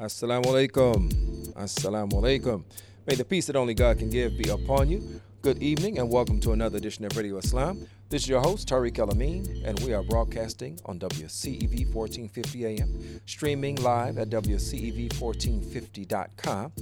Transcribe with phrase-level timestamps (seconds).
[0.00, 1.08] Assalamu alaikum.
[1.52, 2.64] Assalamu alaikum.
[3.06, 5.20] May the peace that only God can give be upon you.
[5.42, 7.86] Good evening and welcome to another edition of Radio Islam.
[8.08, 13.76] This is your host, Tariq El and we are broadcasting on WCEV 1450 AM, streaming
[13.82, 16.72] live at WCEV1450.com.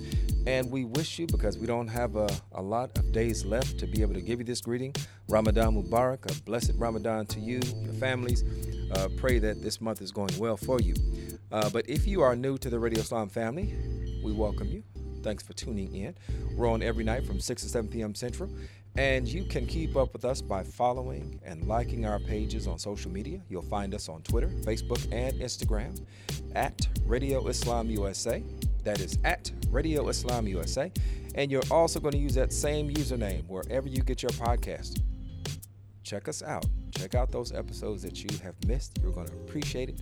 [0.46, 3.88] And we wish you, because we don't have a, a lot of days left to
[3.88, 4.94] be able to give you this greeting,
[5.28, 8.44] Ramadan Mubarak, a blessed Ramadan to you, your families.
[8.92, 10.94] Uh, pray that this month is going well for you.
[11.50, 13.74] Uh, but if you are new to the Radio Islam family,
[14.22, 14.82] we welcome you.
[15.22, 16.14] Thanks for tuning in.
[16.54, 18.14] We're on every night from 6 to 7 p.m.
[18.14, 18.50] Central.
[18.96, 23.10] And you can keep up with us by following and liking our pages on social
[23.10, 23.40] media.
[23.48, 26.04] You'll find us on Twitter, Facebook, and Instagram
[26.54, 28.42] at Radio Islam USA.
[28.84, 30.90] That is at Radio Islam USA.
[31.34, 35.00] And you're also going to use that same username wherever you get your podcast.
[36.02, 36.66] Check us out.
[36.90, 38.98] Check out those episodes that you have missed.
[39.02, 40.00] You're going to appreciate it.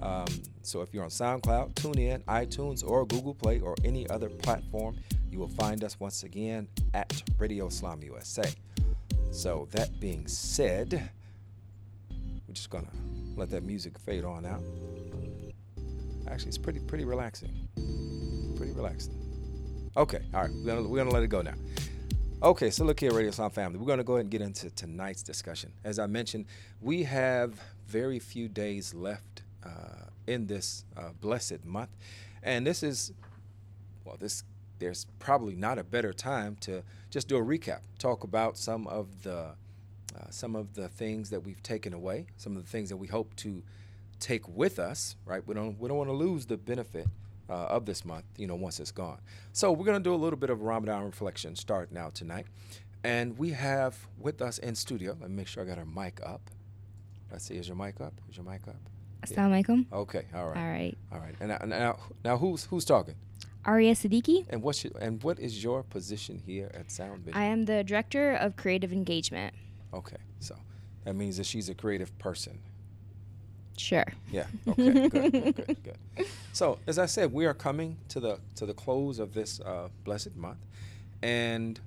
[0.00, 0.26] Um,
[0.62, 4.96] so if you're on SoundCloud, TuneIn, iTunes, or Google Play, or any other platform,
[5.30, 8.50] you will find us once again at Radio Islam USA.
[9.30, 11.10] So that being said,
[12.46, 12.90] we're just gonna
[13.36, 14.62] let that music fade on out.
[16.28, 17.68] Actually, it's pretty pretty relaxing.
[18.56, 19.14] Pretty relaxing.
[19.96, 21.54] Okay, all right, we're gonna, we're gonna let it go now.
[22.42, 23.78] Okay, so look here, Radio Islam family.
[23.78, 25.72] We're gonna go ahead and get into tonight's discussion.
[25.84, 26.46] As I mentioned,
[26.80, 29.42] we have very few days left
[30.26, 31.90] in this uh, blessed month,
[32.42, 33.12] and this is
[34.04, 34.44] well, this
[34.78, 39.22] there's probably not a better time to just do a recap, talk about some of
[39.22, 39.54] the
[40.16, 43.06] uh, some of the things that we've taken away, some of the things that we
[43.06, 43.62] hope to
[44.20, 45.16] take with us.
[45.24, 45.46] Right?
[45.46, 47.06] We don't we don't want to lose the benefit
[47.48, 48.24] uh, of this month.
[48.36, 49.18] You know, once it's gone.
[49.52, 52.46] So we're gonna do a little bit of Ramadan reflection starting now tonight,
[53.04, 55.16] and we have with us in studio.
[55.20, 56.50] Let me make sure I got our mic up.
[57.30, 57.56] Let's see.
[57.56, 58.14] Is your mic up?
[58.30, 58.95] Is your mic up?
[59.30, 59.86] Assalamu alaikum.
[59.92, 60.24] Okay.
[60.34, 60.56] All right.
[60.56, 60.98] All right.
[61.12, 61.34] All right.
[61.40, 63.14] And now, now, now who's who's talking?
[63.64, 64.46] Aria Siddiqui.
[64.48, 67.40] And what's your, and what is your position here at Sound Vision?
[67.40, 69.54] I am the director of creative engagement.
[69.92, 70.54] Okay, so
[71.04, 72.58] that means that she's a creative person.
[73.76, 74.06] Sure.
[74.30, 74.46] Yeah.
[74.68, 75.08] Okay.
[75.08, 75.32] good, good.
[75.56, 75.76] Good.
[76.16, 76.26] Good.
[76.52, 79.88] So as I said, we are coming to the to the close of this uh,
[80.04, 80.64] blessed month,
[81.22, 81.78] and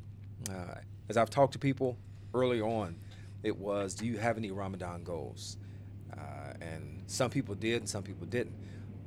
[0.49, 0.75] uh,
[1.09, 1.97] as I've talked to people
[2.33, 2.95] early on,
[3.43, 5.57] it was, do you have any Ramadan goals?
[6.17, 8.55] Uh, and some people did, and some people didn't.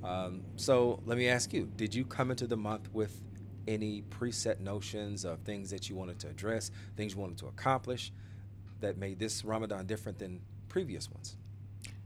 [0.02, 3.20] Um, so let me ask you: Did you come into the month with
[3.68, 8.12] any preset notions of things that you wanted to address, things you wanted to accomplish,
[8.80, 11.36] that made this Ramadan different than previous ones?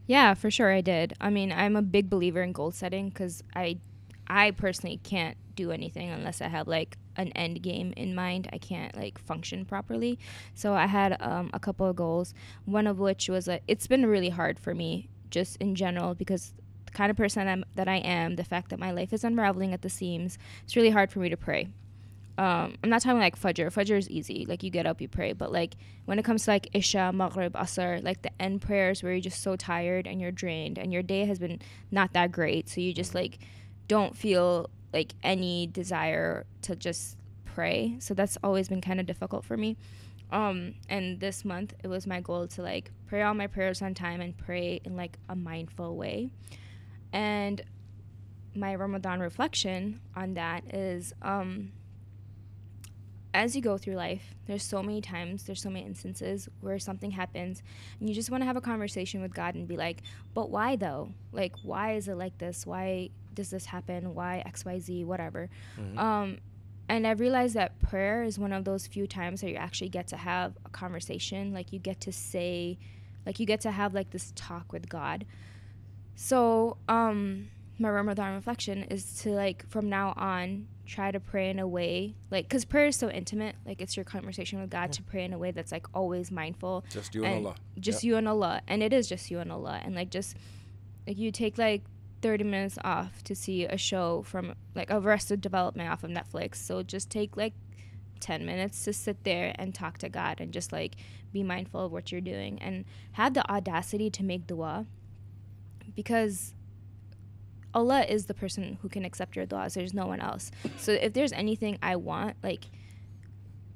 [0.06, 1.14] Yeah, for sure I did.
[1.20, 3.78] I mean, I'm a big believer in goal setting because I,
[4.26, 8.48] I personally can't do anything unless I have like an end game in mind.
[8.53, 10.19] I can't like function properly.
[10.54, 12.34] So I had um, a couple of goals.
[12.65, 16.53] One of which was that it's been really hard for me just in general because
[16.84, 19.72] the kind of person I'm, that I am, the fact that my life is unraveling
[19.72, 21.69] at the seams, it's really hard for me to pray.
[22.38, 23.72] Um, I'm not talking like Fajr.
[23.72, 24.44] Fajr is easy.
[24.47, 25.32] Like you get up, you pray.
[25.32, 29.12] But like when it comes to like Isha, Maghrib, Asr, like the end prayers where
[29.12, 31.60] you're just so tired and you're drained and your day has been
[31.91, 32.69] not that great.
[32.69, 33.38] So you just like
[33.88, 37.97] don't feel like any desire to just pray.
[38.00, 39.76] So that's always been kind of difficult for me.
[40.30, 43.94] Um, and this month it was my goal to like pray all my prayers on
[43.94, 46.30] time and pray in like a mindful way.
[47.12, 47.62] And
[48.54, 51.72] my Ramadan reflection on that is um,
[53.32, 57.10] as you go through life, there's so many times, there's so many instances where something
[57.10, 57.62] happens
[58.00, 60.03] and you just want to have a conversation with God and be like,
[60.34, 61.10] but why though?
[61.32, 62.66] Like, why is it like this?
[62.66, 64.14] Why does this happen?
[64.14, 65.48] Why XYZ, whatever?
[65.78, 65.98] Mm-hmm.
[65.98, 66.38] Um,
[66.88, 70.08] and I realized that prayer is one of those few times that you actually get
[70.08, 71.52] to have a conversation.
[71.52, 72.78] Like, you get to say,
[73.24, 75.24] like, you get to have like this talk with God.
[76.16, 77.48] So, um,
[77.78, 82.14] my Ramadan reflection is to like from now on try to pray in a way
[82.30, 85.33] like because prayer is so intimate like it's your conversation with god to pray in
[85.33, 88.09] a way that's like always mindful just you and, and allah just yep.
[88.09, 90.36] you and allah and it is just you and allah and like just
[91.06, 91.83] like you take like
[92.26, 96.82] 30 minutes off to see a show from like arrested development off of netflix so
[96.82, 97.52] just take like
[98.18, 100.96] 10 minutes to sit there and talk to god and just like
[101.32, 104.86] be mindful of what you're doing and have the audacity to make dua
[105.94, 106.52] because
[107.72, 109.74] Allah is the person who can accept your du'as.
[109.74, 110.50] There's no one else.
[110.78, 112.64] So if there's anything I want, like,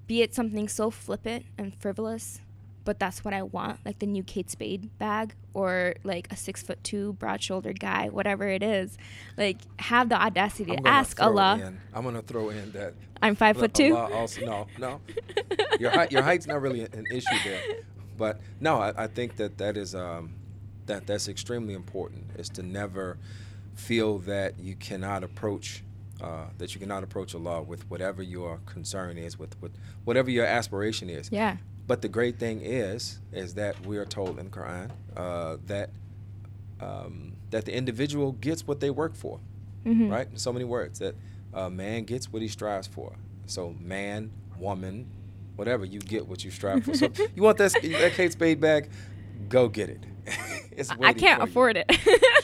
[0.07, 2.41] be it something so flippant and frivolous,
[2.85, 6.63] but that's what I want, like the new Kate Spade bag or like a six
[6.63, 8.97] foot two, broad shouldered guy, whatever it is.
[9.37, 11.59] Like, have the audacity to ask Allah.
[11.63, 13.97] In, I'm gonna throw in that I'm five foot two.
[13.97, 15.01] Also, no, no,
[15.79, 17.61] your height, your height's not really an issue there,
[18.17, 20.35] but no, I, I think that that is um,
[20.87, 22.25] that that's extremely important.
[22.39, 23.19] Is to never
[23.75, 25.83] feel that you cannot approach
[26.23, 29.73] uh, that you cannot approach Allah with whatever your concern is, with, with
[30.05, 31.31] whatever your aspiration is.
[31.33, 31.57] Yeah.
[31.91, 35.91] But the great thing is, is that we are told in Quran uh, that
[36.81, 39.41] um, that the individual gets what they work for,
[39.85, 40.09] Mm-hmm.
[40.09, 40.29] right?
[40.31, 41.17] In so many words that
[41.53, 43.17] uh, man gets what he strives for.
[43.47, 45.11] So man, woman,
[45.57, 46.95] whatever you get what you strive for.
[46.95, 48.89] So you want that that Kate Spade bag?
[49.49, 50.05] Go get it.
[50.71, 51.51] it's I can't for you.
[51.51, 51.91] afford it.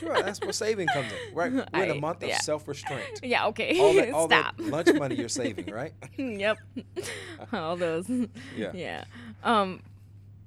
[0.01, 1.53] Sure, that's where saving comes in, right?
[1.73, 2.39] We're in a month of yeah.
[2.39, 3.21] self-restraint.
[3.23, 3.47] yeah.
[3.47, 3.79] Okay.
[3.81, 4.57] All that, all Stop.
[4.57, 5.93] that lunch money you're saving, right?
[6.17, 6.59] yep.
[7.53, 8.09] All those.
[8.57, 8.73] Yeah.
[8.75, 9.05] Yeah.
[9.47, 9.83] Um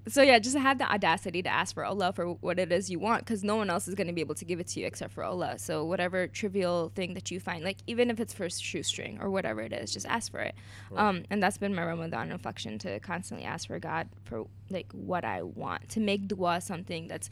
[0.07, 3.00] so yeah, just have the audacity to ask for Allah for what it is you
[3.00, 4.88] want cuz no one else is going to be able to give it to you
[4.88, 5.60] except for Allah.
[5.60, 9.30] So whatever trivial thing that you find, like even if it's for a shoestring or
[9.30, 10.56] whatever it is, just ask for it.
[10.96, 15.24] Um and that's been my Ramadan reflection to constantly ask for God for like what
[15.24, 15.90] I want.
[15.90, 17.30] To make dua something that's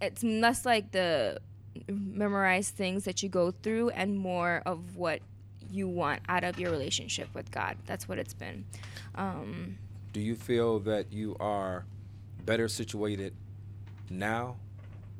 [0.00, 1.40] it's less like the
[1.88, 5.20] memorized things that you go through and more of what
[5.70, 7.76] you want out of your relationship with God.
[7.86, 8.64] That's what it's been.
[9.14, 9.78] Um,
[10.12, 11.84] Do you feel that you are
[12.44, 13.34] better situated
[14.10, 14.56] now,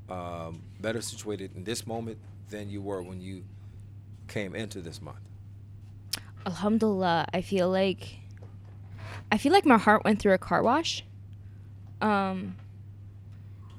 [0.08, 2.18] um, better situated in this moment
[2.48, 3.44] than you were when you
[4.28, 5.18] came into this month?
[6.46, 8.20] Alhamdulillah, I feel like
[9.30, 11.04] I feel like my heart went through a car wash.
[12.00, 12.56] Um,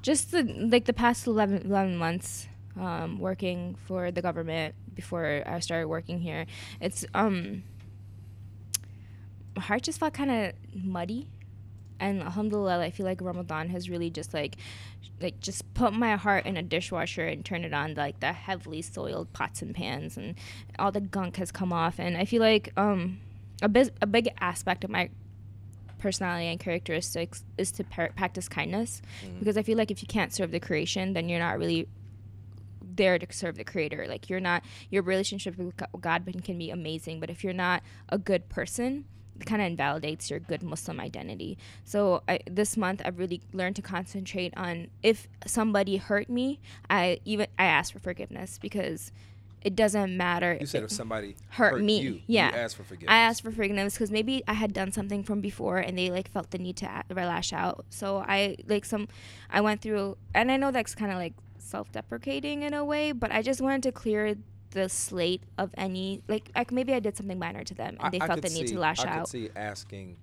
[0.02, 2.46] just the like the past 11, 11 months
[2.78, 6.46] um, working for the government before I started working here.
[6.80, 7.64] It's um
[9.60, 11.28] my heart just felt kind of muddy.
[12.00, 14.56] And alhamdulillah, I feel like Ramadan has really just like
[15.20, 18.80] like just put my heart in a dishwasher and turn it on like the heavily
[18.80, 20.36] soiled pots and pans and
[20.78, 21.98] all the gunk has come off.
[21.98, 23.20] And I feel like um
[23.60, 25.10] a big a big aspect of my
[25.98, 29.02] personality and characteristics is to par- practice kindness.
[29.40, 31.86] Because I feel like if you can't serve the creation then you're not really
[32.96, 34.06] there to serve the creator.
[34.08, 38.16] Like you're not your relationship with God can be amazing but if you're not a
[38.16, 39.04] good person
[39.46, 41.58] kind of invalidates your good Muslim identity.
[41.84, 47.20] So I, this month, I've really learned to concentrate on if somebody hurt me, I
[47.24, 49.12] even I ask for forgiveness because
[49.62, 50.56] it doesn't matter.
[50.58, 52.48] You said if somebody hurt me, you, yeah.
[52.48, 53.12] you ask for forgiveness.
[53.12, 56.30] I asked for forgiveness because maybe I had done something from before and they like
[56.30, 57.84] felt the need to lash out.
[57.90, 59.08] So I like some,
[59.50, 63.32] I went through, and I know that's kind of like self-deprecating in a way, but
[63.32, 64.34] I just wanted to clear
[64.72, 68.10] the slate of any like, like maybe I did something minor to them and I-
[68.10, 69.18] they I felt the need to lash I out.
[69.20, 70.16] could see asking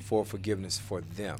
[0.00, 1.36] for forgiveness for them.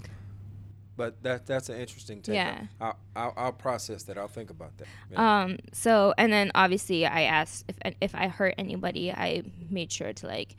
[0.96, 2.36] But that that's an interesting take.
[2.36, 2.66] Yeah.
[2.80, 4.16] I'll, I'll, I'll process that.
[4.16, 4.86] I'll think about that.
[5.10, 5.42] Yeah.
[5.42, 5.58] Um.
[5.72, 10.26] So and then obviously I asked if if I hurt anybody, I made sure to
[10.28, 10.54] like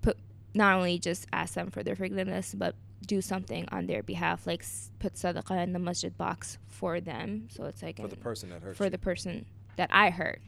[0.00, 0.16] put
[0.54, 2.76] not only just ask them for their forgiveness, but
[3.06, 7.48] do something on their behalf, like s- put sadaqah in the masjid box for them.
[7.50, 8.90] So it's like for the person that hurt for you.
[8.90, 9.44] the person
[9.76, 10.40] that I hurt.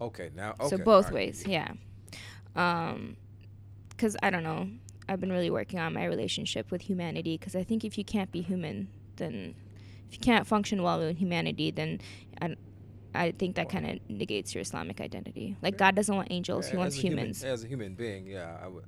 [0.00, 0.68] Okay, now okay.
[0.68, 1.14] so both right.
[1.14, 1.72] ways, yeah.
[2.54, 3.16] Um,
[3.90, 4.68] because I don't know,
[5.08, 7.38] I've been really working on my relationship with humanity.
[7.38, 9.54] Because I think if you can't be human, then
[10.08, 12.00] if you can't function well with humanity, then
[12.42, 12.56] I,
[13.14, 15.56] I think that kind of negates your Islamic identity.
[15.62, 17.44] Like God doesn't want angels; He As wants a human- humans.
[17.44, 18.84] as a human being, yeah, I would,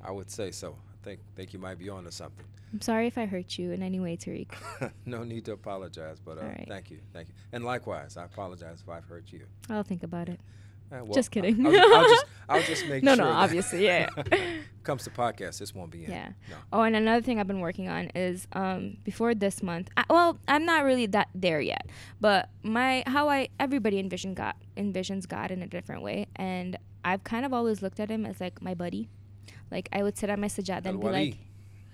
[0.00, 0.76] I would say so.
[1.00, 2.44] I think think you might be onto something.
[2.72, 4.48] I'm sorry if I hurt you in any way, Tariq.
[5.06, 6.66] no need to apologize, but uh, right.
[6.68, 7.34] thank you, thank you.
[7.52, 9.46] And likewise, I apologize if I've hurt you.
[9.70, 10.40] I'll think about it.
[10.90, 11.66] Uh, well, Just kidding.
[11.66, 13.24] I'll, I'll just, I'll just make No, sure.
[13.24, 14.08] no, that- obviously, yeah.
[14.84, 16.10] comes to podcast, this won't be in.
[16.10, 16.28] Yeah.
[16.48, 16.56] No.
[16.72, 19.90] Oh, and another thing I've been working on is um, before this month.
[19.98, 21.90] I, well, I'm not really that there yet,
[22.22, 27.22] but my how I everybody envision God envisions God in a different way, and I've
[27.22, 29.10] kind of always looked at him as like my buddy.
[29.70, 31.38] Like I would sit on my sajada and be like,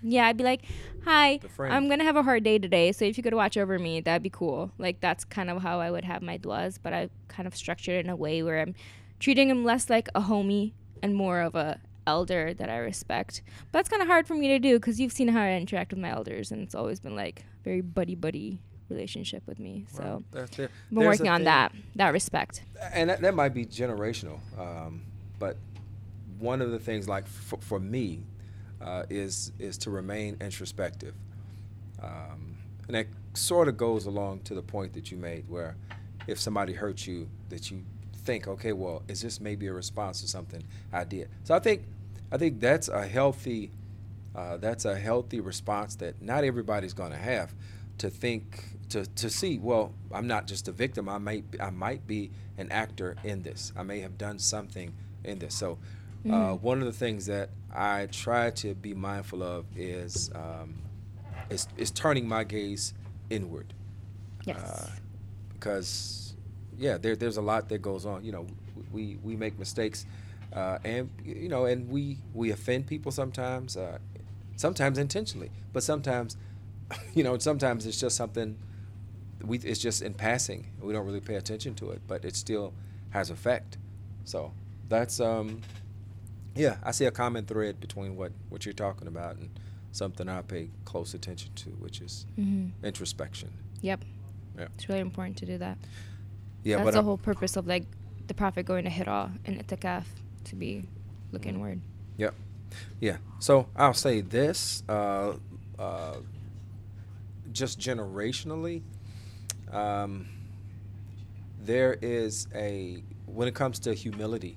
[0.03, 0.63] yeah, I'd be like,
[1.05, 1.41] hi,
[1.73, 4.23] I'm gonna have a hard day today, so if you could watch over me, that'd
[4.23, 4.71] be cool.
[4.79, 7.95] Like that's kind of how I would have my duas, but I kind of structured
[7.97, 8.75] it in a way where I'm
[9.19, 13.41] treating him less like a homie and more of a elder that I respect.
[13.73, 15.91] But it's kind of hard for me to do because you've seen how I interact
[15.93, 19.87] with my elders, and it's always been like very buddy buddy relationship with me.
[19.89, 22.63] So Well, there- there- I've been working on thing- that that respect.
[22.93, 24.39] and that, that might be generational.
[24.59, 25.03] Um,
[25.39, 25.57] but
[26.45, 28.25] one of the things, like for, for me,
[28.81, 31.15] uh, is is to remain introspective,
[32.03, 35.77] um, and that sort of goes along to the point that you made, where
[36.27, 37.83] if somebody hurts you, that you
[38.25, 41.29] think, okay, well, is this maybe a response to something I did?
[41.45, 41.83] So I think
[42.31, 43.71] I think that's a healthy
[44.35, 47.55] uh, that's a healthy response that not everybody's going to have
[47.99, 51.09] to think to, to see well i'm not just a victim.
[51.09, 53.73] I might i might be an actor in this.
[53.77, 54.93] I may have done something
[55.25, 55.55] in this.
[55.55, 55.79] So
[56.31, 60.75] uh, one of the things that i try to be mindful of is um,
[61.51, 62.95] is, is turning my gaze
[63.31, 63.75] inward
[64.45, 64.59] Yes.
[64.59, 64.91] uh,
[65.53, 66.35] because
[66.77, 68.25] yeah, there, there's a lot that goes on.
[68.25, 68.47] You know,
[68.93, 70.07] we we make mistakes,
[70.53, 73.99] uh, and you know, and we we offend people sometimes, uh,
[74.57, 76.37] sometimes intentionally, but sometimes,
[77.15, 78.59] you know, sometimes it's just something.
[79.45, 80.67] We it's just in passing.
[80.81, 82.73] We don't really pay attention to it, but it still
[83.11, 83.79] has effect.
[84.25, 84.53] So
[84.89, 85.61] that's um,
[86.55, 89.51] yeah, I see a common thread between what what you're talking about and
[89.93, 92.85] something I pay close attention to, which is Mm-hmm.
[92.87, 93.51] introspection.
[93.83, 94.05] Yep.
[94.59, 94.69] Yeah.
[94.77, 95.79] It's really important to do that.
[96.63, 97.85] Yeah, That's the I'm- whole purpose of like
[98.27, 100.05] the prophet going to Hira and itikaf
[100.45, 100.85] to be
[101.33, 101.49] look Mhm.
[101.49, 101.81] inward.
[102.17, 102.35] Yep.
[103.01, 103.19] Yeah.
[103.39, 105.35] So I'll say this, uh,
[105.79, 106.17] uh,
[107.53, 108.83] just generationally,
[109.71, 110.27] um,
[111.61, 114.57] there is a, when it comes to humility,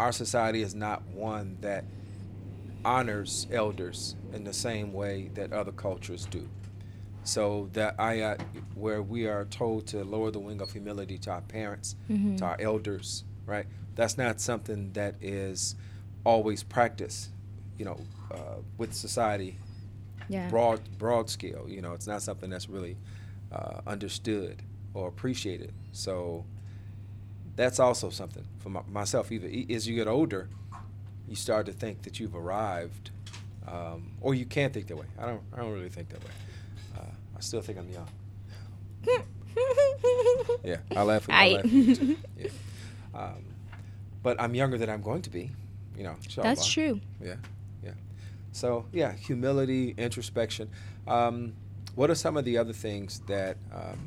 [0.00, 1.84] our society is not one that
[2.86, 6.48] honors elders in the same way that other cultures do.
[7.22, 8.40] So that ayat
[8.74, 12.38] where we are told to lower the wing of humility to our parents, Mhm.
[12.38, 13.66] to our elders, right?
[13.94, 15.74] That's not something that is
[16.24, 17.28] always practiced,
[17.76, 18.00] you know,
[18.32, 19.58] uh, with society
[20.28, 20.48] Yeah.
[20.48, 21.66] broad broad scale.
[21.68, 22.96] You know, it's not something that's really
[23.52, 24.62] uh, understood
[24.94, 25.72] or appreciated.
[25.92, 26.46] So
[27.60, 29.30] that's also something for my, myself.
[29.30, 30.48] Either e- as you get older,
[31.28, 33.10] you start to think that you've arrived,
[33.68, 35.06] um, or you can't think that way.
[35.18, 35.42] I don't.
[35.52, 36.30] I don't really think that way.
[36.98, 37.02] Uh,
[37.36, 38.08] I still think I'm young.
[40.62, 41.54] Yeah, I laugh at I Aight.
[41.56, 42.16] laugh at you too.
[42.38, 42.48] Yeah.
[43.14, 43.44] Um,
[44.22, 45.50] but I'm younger than I'm going to be.
[45.96, 47.00] You know, That's true.
[47.20, 47.34] Yeah,
[47.82, 47.92] yeah.
[48.52, 50.70] So yeah, humility, introspection.
[51.08, 51.54] Um,
[51.94, 53.56] what are some of the other things that?
[53.74, 53.98] Um,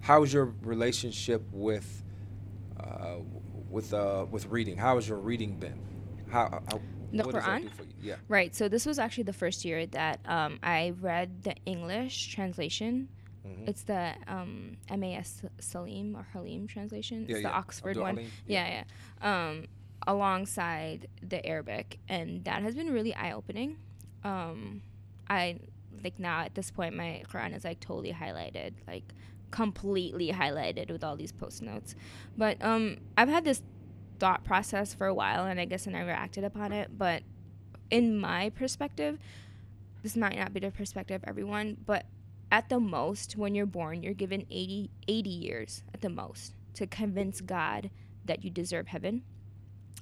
[0.00, 2.02] how's your relationship with
[2.80, 3.16] uh,
[3.68, 4.76] with uh, with reading?
[4.76, 5.80] How has your reading been?
[6.30, 6.80] How, how
[7.12, 7.62] The what does that Quran?
[7.62, 7.88] do for you?
[8.02, 8.16] Yeah.
[8.28, 8.54] Right.
[8.54, 13.08] So this was actually the first year that um, I read the English translation.
[13.46, 13.68] Mhm.
[13.68, 17.26] It's the um, MAS Salim or Halim translation.
[17.28, 17.48] Yeah, it's yeah.
[17.48, 18.16] the Oxford Abdul one.
[18.16, 18.84] Halim, Yeah,
[19.22, 19.48] yeah.
[19.48, 19.66] Um,
[20.06, 23.76] alongside the Arabic, and that has been really eye opening.
[24.24, 24.82] Um,
[25.28, 25.58] I
[26.04, 29.04] like now at this point, my Quran is like totally highlighted, like
[29.50, 31.94] completely highlighted with all these post notes.
[32.36, 33.62] But um, I've had this
[34.18, 36.96] thought process for a while, and I guess I never acted upon it.
[36.96, 37.22] But
[37.90, 39.18] in my perspective,
[40.02, 42.06] this might not be the perspective of everyone, but
[42.52, 46.86] at the most, when you're born, you're given 80, 80 years at the most to
[46.86, 47.90] convince God
[48.24, 49.22] that you deserve heaven.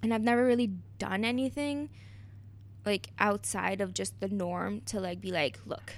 [0.03, 1.91] And I've never really done anything
[2.87, 5.95] like outside of just the norm to like be like, look,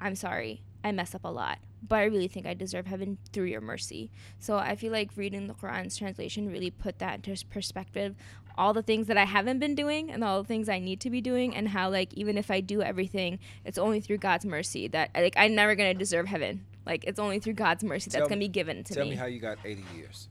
[0.00, 3.44] I'm sorry, I mess up a lot, but I really think I deserve heaven through
[3.44, 4.10] your mercy.
[4.38, 8.14] So I feel like reading the Quran's translation really put that into perspective.
[8.58, 11.10] All the things that I haven't been doing and all the things I need to
[11.10, 14.88] be doing, and how like even if I do everything, it's only through God's mercy
[14.88, 16.66] that like I'm never gonna deserve heaven.
[16.84, 19.10] Like it's only through God's mercy Tell that's gonna be given to Tell me.
[19.10, 20.28] Tell me how you got 80 years.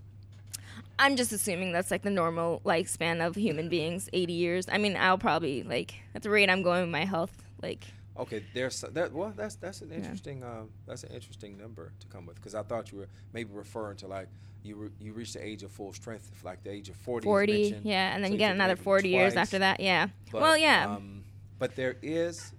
[0.99, 4.65] I'm just assuming that's like the normal lifespan of human beings, 80 years.
[4.69, 7.85] I mean, I'll probably like at the rate I'm going with my health, like
[8.19, 9.13] Okay, there's that.
[9.13, 9.97] Well, that's that's an Yeah.
[9.97, 13.49] interesting um, that's an interesting number to come with because I thought you were maybe
[13.53, 14.27] referring to like
[14.61, 17.23] you re, you reached the age of full strength, like the age of 40.
[17.25, 20.07] 40, yeah, and then So you get another maybe 40 years after that, yeah.
[20.33, 21.23] But, well, yeah, Um,
[21.59, 22.51] but there is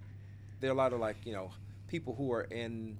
[0.59, 1.51] there are a lot of like you know
[1.87, 2.97] people who are in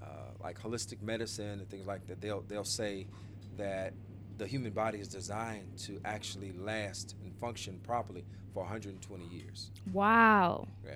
[0.00, 0.06] uh,
[0.40, 2.20] like holistic medicine and things like that.
[2.20, 3.08] They'll they'll say
[3.56, 3.94] that
[4.38, 9.70] the human body is designed to actually last and function properly for 120 years.
[9.92, 10.66] wow.
[10.84, 10.94] Yeah.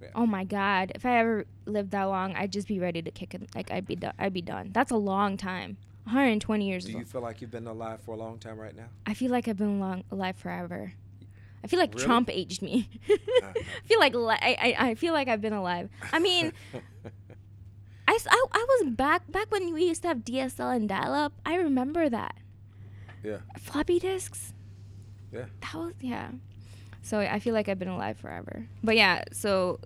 [0.00, 0.08] Yeah.
[0.14, 0.92] Oh my God!
[0.94, 3.42] If I ever lived that long, I'd just be ready to kick it.
[3.54, 4.14] Like I'd be done.
[4.18, 4.70] I'd be done.
[4.72, 5.76] That's a long time.
[6.04, 6.84] 120 years.
[6.84, 8.86] Do is you feel like you've been alive for a long time right now?
[9.06, 10.94] I feel like I've been long, alive forever.
[11.62, 12.06] I feel like Really?
[12.06, 12.88] Trump aged me.
[13.10, 13.52] Uh-huh.
[13.56, 15.88] I feel like li- I, I, I feel like I've been alive.
[16.12, 16.52] I mean,
[18.08, 21.32] I, I, I was back back when we used to have DSL and dial up.
[21.46, 22.36] I remember that.
[23.22, 24.52] yeah, Floppy disks.
[25.32, 25.44] yeah.
[25.60, 26.30] That was yeah.
[27.02, 28.66] So I feel like I've been alive forever.
[28.84, 29.80] But yeah, so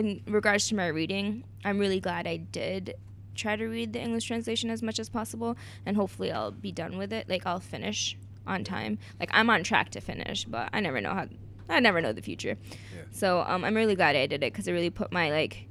[0.00, 2.94] in regards to my reading, I'm really glad I did
[3.34, 6.98] try to read the English translation as much as possible and hopefully I'll be done
[6.98, 7.28] with it.
[7.28, 8.16] Like I'll finish
[8.46, 8.98] on time.
[9.18, 11.26] Like I'm on track to finish, but I never know how
[11.68, 12.56] I never know the future.
[12.68, 13.02] Yeah.
[13.12, 15.68] So um, I'm really glad I did it cuz it really put my like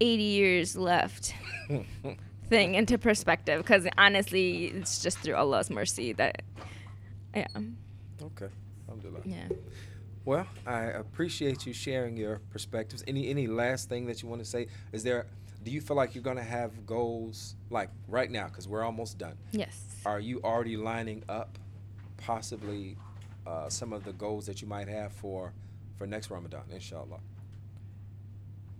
[0.00, 1.34] 80 years left
[2.48, 6.42] thing into perspective cuz honestly it's just through Allah's mercy that
[7.34, 7.46] yeah.
[8.22, 8.48] okay.
[8.88, 9.20] Alhamdulillah.
[9.24, 9.48] Yeah.
[10.28, 13.02] Well, I appreciate you sharing your perspectives.
[13.08, 14.66] Any any last thing that you want to say?
[14.92, 15.24] Is there?
[15.64, 18.46] Do you feel like you're gonna have goals like right now?
[18.48, 19.38] Because we're almost done.
[19.52, 19.80] Yes.
[20.04, 21.58] Are you already lining up,
[22.18, 22.98] possibly,
[23.46, 25.54] uh, some of the goals that you might have for
[25.96, 27.20] for next Ramadan, inshallah?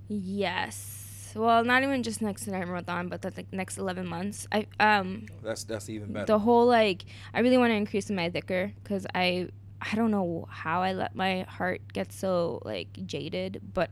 [0.06, 1.32] Yes.
[1.34, 4.46] Well, not even just next Ramadan, but the like, next 11 months.
[4.52, 5.24] I um.
[5.42, 6.26] That's that's even better.
[6.26, 9.48] The whole like, I really want to increase my dhikr because I
[9.80, 13.90] I don't know how I let my heart get so like jaded, but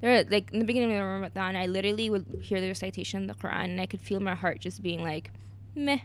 [0.00, 3.36] there like in the beginning of the Ramadan, I literally would hear the recitation of
[3.36, 5.30] the Quran and I could feel my heart just being like,
[5.74, 6.00] meh.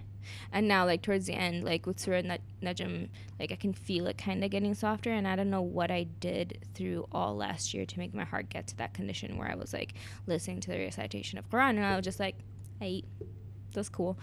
[0.52, 2.22] And now, like towards the end, like with Surah
[2.62, 3.10] Najm,
[3.40, 5.12] like I can feel it kind of getting softer.
[5.12, 8.50] And I don't know what I did through all last year to make my heart
[8.50, 9.96] get to that condition where I was like
[10.28, 12.36] listening to the recitation of Quran, and I was just like,
[12.80, 13.04] "Hey,
[13.74, 14.18] that's cool."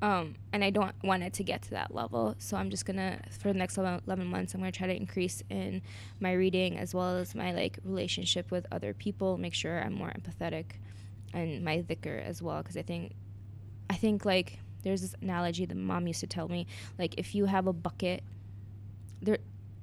[0.00, 2.36] Um, and I don't want it to get to that level.
[2.38, 5.82] So I'm just gonna, for the next 11 months, I'm gonna try to increase in
[6.20, 9.38] my reading as well as my like relationship with other people.
[9.38, 10.66] Make sure I'm more empathetic,
[11.34, 12.58] and my dhikr as well.
[12.58, 13.14] Because I think,
[13.90, 16.66] I think like there's this analogy that mom used to tell me
[16.98, 18.22] like if you have a bucket
[19.20, 19.38] there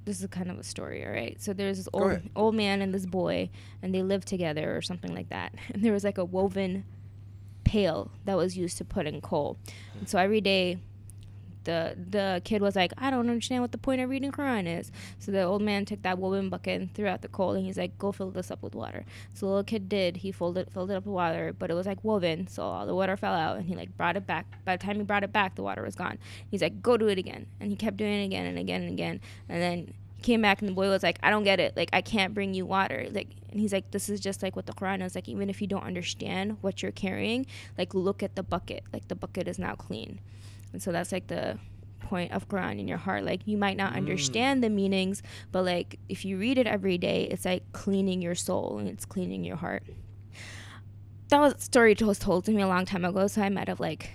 [0.06, 2.94] this is kind of a story all right so there's this old old man and
[2.94, 3.50] this boy
[3.82, 6.86] and they lived together or something like that and there was like a woven
[7.66, 9.58] pail that was used to put in coal
[10.00, 10.78] and so every day
[11.66, 14.92] the the kid was like, I don't understand what the point of reading Quran is.
[15.20, 17.78] So the old man took that woven bucket and threw out the coal, and he's
[17.78, 19.04] like, Go fill this up with water.
[19.34, 20.18] So the little kid did.
[20.18, 22.96] He folded filled it up with water, but it was like woven, so all the
[22.96, 24.46] water fell out, and he like brought it back.
[24.64, 26.18] By the time he brought it back, the water was gone.
[26.50, 28.92] He's like, Go do it again, and he kept doing it again and again and
[28.92, 29.20] again,
[29.50, 31.78] and then he came back and the boy was like, I don't get it.
[31.78, 33.08] Like I can't bring you water.
[33.12, 35.16] Like and he's like, This is just like what the Quran is.
[35.16, 37.46] Like even if you don't understand what you're carrying,
[37.78, 38.84] like look at the bucket.
[38.92, 40.20] Like the bucket is now clean.
[40.74, 41.58] And so that's like the
[42.00, 43.24] point of Quran in your heart.
[43.24, 43.98] Like you might not mm.
[43.98, 48.36] understand the meanings, but like if you read it every day, it's like cleaning your
[48.36, 49.84] soul and it's cleaning your heart.
[51.30, 53.68] That was a story was told to me a long time ago, so I might
[53.68, 54.12] have like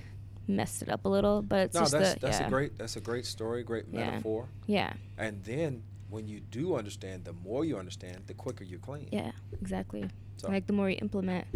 [0.46, 1.42] messed it up a little.
[1.42, 2.46] But it's no, just that's the, that's yeah.
[2.46, 4.10] a great that's a great story, great yeah.
[4.10, 4.48] metaphor.
[4.66, 4.92] Yeah.
[5.18, 9.08] And then when you do understand, the more you understand, the quicker you clean.
[9.10, 10.08] Yeah, exactly.
[10.36, 10.48] So.
[10.48, 11.46] Like the more you implement.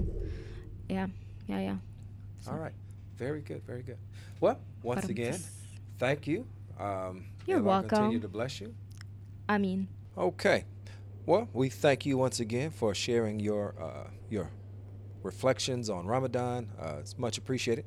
[0.88, 1.08] Yeah,
[1.46, 1.76] yeah, yeah.
[2.40, 2.52] So.
[2.52, 2.72] All right.
[3.16, 3.98] Very good, very good.
[4.40, 5.38] Well, once again,
[5.98, 6.46] thank you.
[6.78, 7.88] Um, You're welcome.
[7.88, 8.74] Continue to bless you.
[9.48, 9.88] I mean.
[10.18, 10.64] Okay.
[11.26, 14.50] Well, we thank you once again for sharing your uh, your
[15.22, 16.68] reflections on Ramadan.
[16.78, 17.86] Uh, it's much appreciated.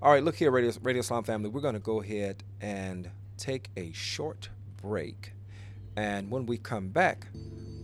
[0.00, 1.48] All right, look here, Radio, Radio Islam family.
[1.48, 4.48] We're going to go ahead and take a short
[4.80, 5.32] break.
[5.96, 7.26] And when we come back,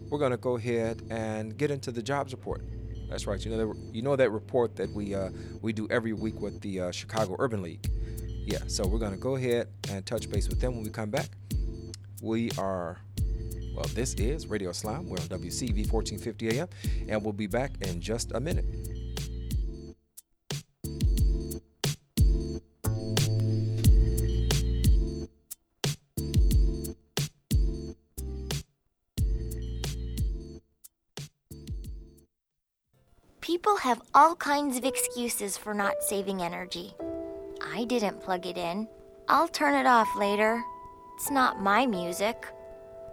[0.09, 2.63] we're going to go ahead and get into the jobs report.
[3.11, 3.43] That's right.
[3.45, 5.31] You know, that, you know that report that we uh,
[5.63, 7.89] we do every week with the uh, Chicago Urban League
[8.49, 11.11] yeah, so we're going to go ahead and touch base with them when we come
[11.11, 11.29] back.
[12.23, 12.97] We are,
[13.75, 15.07] well, this is Radio Islam.
[15.07, 16.69] We're on WCV 1450 AM,
[17.11, 18.65] and we'll be back in just a minute.
[33.59, 36.95] People have all kinds of excuses for not saving energy.
[37.61, 38.87] I didn't plug it in.
[39.27, 40.63] I'll turn it off later.
[41.17, 42.47] It's not my music.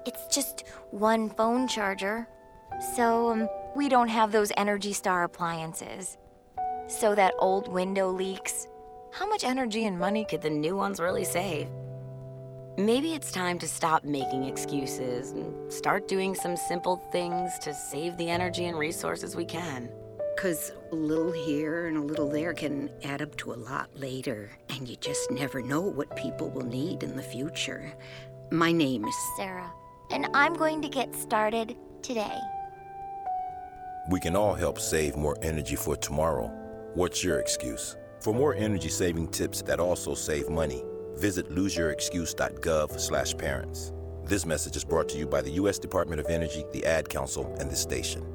[0.05, 2.27] It's just one phone charger.
[2.95, 6.19] So, um, we don't have those Energy Star appliances.
[6.89, 8.67] So that old window leaks.
[9.13, 11.69] How much energy and money could the new ones really save?
[12.77, 18.15] Maybe it's time to stop making excuses and start doing some simple things to save
[18.17, 19.89] the energy and resources we can.
[20.35, 24.51] Because a little here and a little there can add up to a lot later,
[24.69, 27.93] and you just never know what people will need in the future.
[28.51, 29.71] My name is Sarah,
[30.11, 32.37] and I'm going to get started today.
[34.11, 36.47] We can all help save more energy for tomorrow.
[36.95, 37.95] What's your excuse?
[38.19, 40.83] For more energy saving tips that also save money,
[41.15, 43.93] visit loseyourexcuse.gov/parents.
[44.25, 45.79] This message is brought to you by the U.S.
[45.79, 48.34] Department of Energy, the Ad Council, and this station.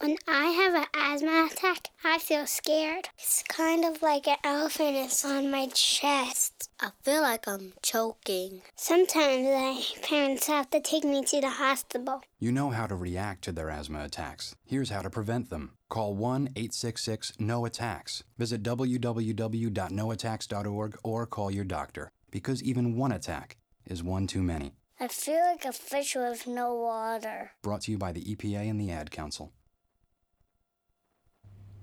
[0.00, 3.10] When I have an asthma attack, I feel scared.
[3.18, 6.70] It's kind of like an elephant is on my chest.
[6.80, 8.62] I feel like I'm choking.
[8.76, 12.22] Sometimes my parents have to take me to the hospital.
[12.38, 14.56] You know how to react to their asthma attacks.
[14.64, 15.72] Here's how to prevent them.
[15.90, 18.22] Call 1 866 NO ATTACKS.
[18.38, 24.72] Visit www.noattacks.org or call your doctor because even one attack is one too many.
[24.98, 27.50] I feel like a fish with no water.
[27.62, 29.52] Brought to you by the EPA and the Ad Council.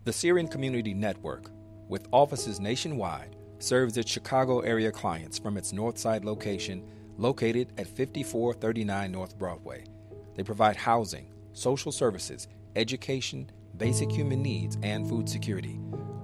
[0.07, 1.51] The Syrian Community Network,
[1.89, 6.81] with offices nationwide, serves its Chicago area clients from its Northside location
[7.17, 9.83] located at 5439 North Broadway.
[10.33, 15.77] They provide housing, social services, education, basic human needs, and food security.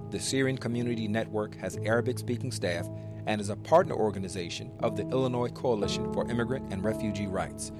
[0.08, 2.88] The Syrian Community Network has Arabic speaking staff
[3.26, 7.70] and is a partner organization of the Illinois Coalition for Immigrant and Refugee Rights.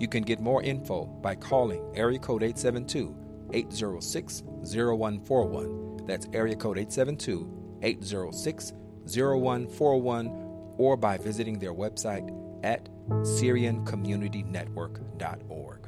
[0.00, 3.14] You can get more info by calling area code 872
[3.52, 6.06] 806 0141.
[6.06, 8.72] That's area code 872 806
[9.06, 10.28] 0141
[10.78, 12.30] or by visiting their website
[12.64, 15.81] at SyrianCommunityNetwork.org.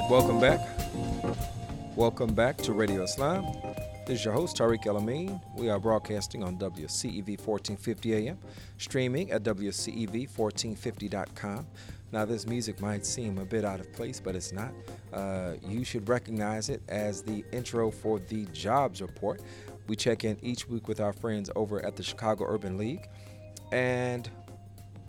[0.00, 0.60] right, welcome back.
[1.96, 3.46] Welcome back to Radio Islam.
[4.06, 5.40] This is your host, Tariq El Amin.
[5.56, 8.38] We are broadcasting on WCEV 1450 AM,
[8.76, 11.66] streaming at WCEV1450.com.
[12.12, 14.74] Now, this music might seem a bit out of place, but it's not.
[15.14, 19.40] Uh, you should recognize it as the intro for the Jobs Report.
[19.86, 23.08] We check in each week with our friends over at the Chicago Urban League,
[23.72, 24.28] and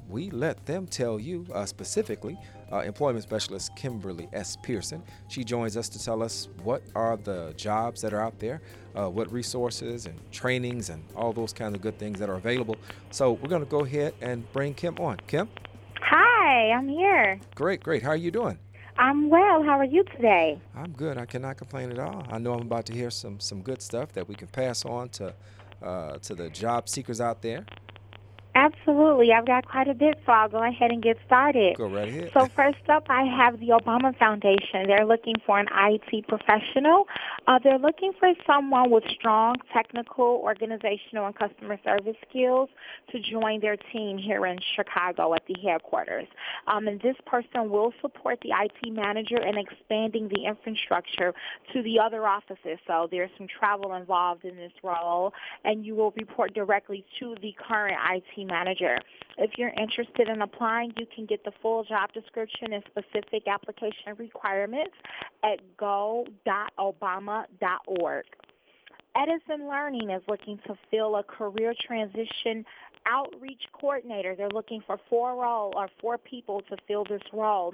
[0.09, 2.37] we let them tell you uh, specifically
[2.71, 4.57] uh, employment specialist Kimberly S.
[4.61, 5.03] Pearson.
[5.27, 8.61] She joins us to tell us what are the jobs that are out there,
[8.95, 12.75] uh, what resources and trainings and all those kinds of good things that are available.
[13.11, 15.17] So we're going to go ahead and bring Kim on.
[15.27, 15.49] Kim?
[16.01, 17.39] Hi, I'm here.
[17.55, 18.03] Great, great.
[18.03, 18.57] How are you doing?
[18.99, 19.61] I'm well.
[19.61, 20.59] How are you today?
[20.75, 21.17] I'm good.
[21.17, 22.25] I cannot complain at all.
[22.29, 25.09] I know I'm about to hear some some good stuff that we can pass on
[25.09, 25.35] to
[25.83, 27.63] uh, to the job seekers out there.
[28.67, 29.31] Absolutely.
[29.31, 31.77] I've got quite a bit, so I'll go ahead and get started.
[31.77, 32.31] Go right ahead.
[32.33, 34.87] So first up, I have the Obama Foundation.
[34.87, 37.05] They're looking for an IT professional.
[37.47, 42.69] Uh, they're looking for someone with strong technical, organizational, and customer service skills
[43.11, 46.27] to join their team here in Chicago at the headquarters.
[46.67, 51.33] Um, and this person will support the IT manager in expanding the infrastructure
[51.73, 52.79] to the other offices.
[52.85, 57.55] So there's some travel involved in this role, and you will report directly to the
[57.65, 58.56] current IT manager.
[59.37, 64.15] If you're interested in applying, you can get the full job description and specific application
[64.17, 64.95] requirements
[65.43, 66.27] at go.obama.org.
[69.15, 72.65] Edison Learning is looking to fill a career transition
[73.07, 74.35] outreach coordinator.
[74.35, 77.73] They're looking for four role or four people to fill this role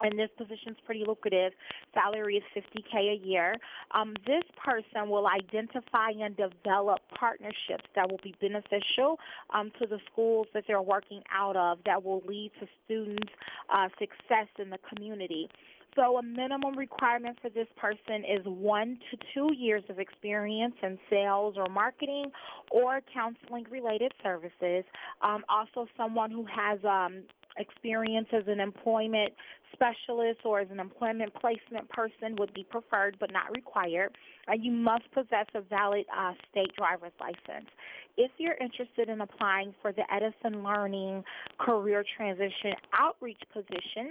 [0.00, 1.52] and this position is pretty lucrative.
[1.94, 3.54] Salary is 50k a year.
[3.92, 9.18] Um, this person will identify and develop partnerships that will be beneficial
[9.54, 13.32] um, to the schools that they're working out of, that will lead to students'
[13.72, 15.48] uh, success in the community.
[15.96, 20.96] So a minimum requirement for this person is one to two years of experience in
[21.10, 22.26] sales or marketing
[22.70, 24.84] or counseling related services.
[25.22, 27.24] Um, also someone who has um,
[27.58, 29.32] experience as an employment
[29.72, 34.10] specialist or as an employment placement person would be preferred but not required.
[34.48, 37.68] Uh, you must possess a valid uh, state driver's license.
[38.16, 41.22] If you're interested in applying for the Edison Learning
[41.58, 44.10] Career Transition Outreach position,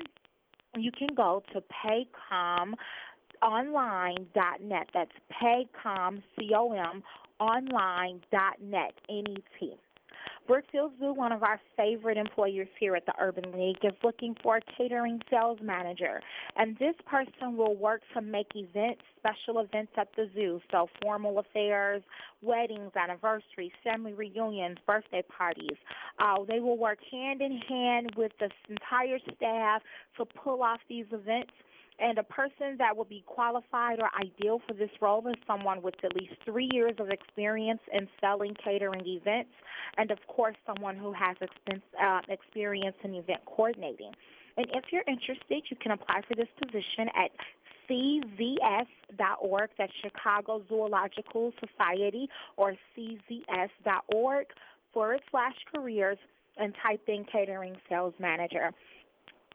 [0.77, 1.61] you can go to
[3.43, 4.89] paycomonline.net.
[4.93, 7.03] That's paycom, C-O-M,
[7.39, 9.77] online.net, N-E-T.
[10.47, 14.57] Brookfield Zoo, one of our favorite employers here at the Urban League, is looking for
[14.57, 16.21] a catering sales manager.
[16.55, 21.39] And this person will work to make events, special events at the zoo, so formal
[21.39, 22.01] affairs,
[22.41, 25.77] weddings, anniversaries, family reunions, birthday parties.
[26.19, 29.81] Uh, they will work hand in hand with the entire staff
[30.15, 31.51] to pull off these events
[31.99, 35.95] and a person that would be qualified or ideal for this role is someone with
[36.03, 39.51] at least three years of experience in selling catering events,
[39.97, 44.11] and of course, someone who has expense, uh, experience in event coordinating.
[44.57, 47.31] And if you're interested, you can apply for this position at
[47.89, 54.47] czs.org, that's Chicago Zoological Society, or czs.org
[54.93, 56.17] forward slash careers
[56.57, 58.71] and type in catering sales manager.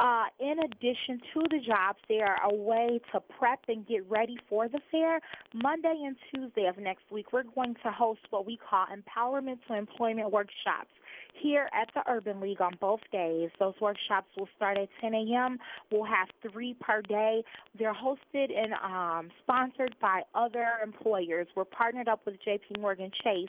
[0.00, 4.36] Uh, in addition to the jobs, there are a way to prep and get ready
[4.48, 5.20] for the fair.
[5.54, 9.74] Monday and Tuesday of next week, we're going to host what we call Empowerment to
[9.74, 10.90] Employment workshops
[11.40, 13.50] here at the Urban League on both days.
[13.58, 15.58] Those workshops will start at 10 a.m.
[15.90, 17.42] We'll have three per day.
[17.78, 21.46] They're hosted and um, sponsored by other employers.
[21.56, 22.80] We're partnered up with J.P.
[22.80, 23.48] Morgan Chase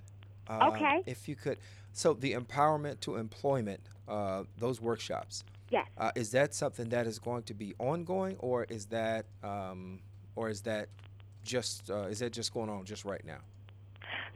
[0.48, 1.04] Uh, okay.
[1.06, 1.60] If you could,
[1.94, 5.44] so the empowerment to employment, uh, those workshops.
[5.70, 5.86] Yes.
[5.98, 10.00] Uh, is that something that is going to be ongoing, or is that, um,
[10.36, 10.90] or is that
[11.44, 13.40] just uh, is that just going on just right now?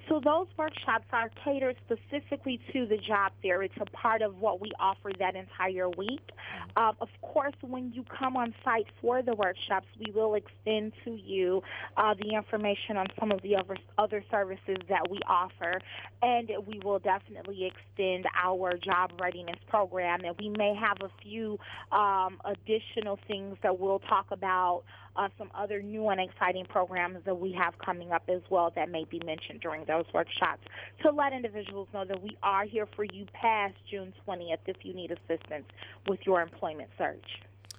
[0.10, 3.64] So those workshops are catered specifically to the job fair.
[3.64, 6.32] It's a part of what we offer that entire week.
[6.76, 11.12] Uh, of course, when you come on site for the workshops, we will extend to
[11.12, 11.62] you
[11.96, 15.80] uh, the information on some of the other, other services that we offer,
[16.22, 20.22] and we will definitely extend our job readiness program.
[20.26, 21.58] And we may have a few
[21.92, 24.84] um, additional things that we'll talk about
[25.16, 28.90] uh, some other new and exciting programs that we have coming up as well that
[28.90, 30.64] may be mentioned during those workshops
[31.02, 34.94] to let individuals know that we are here for you past June 20th if you
[34.94, 35.66] need assistance
[36.08, 37.26] with your employment search.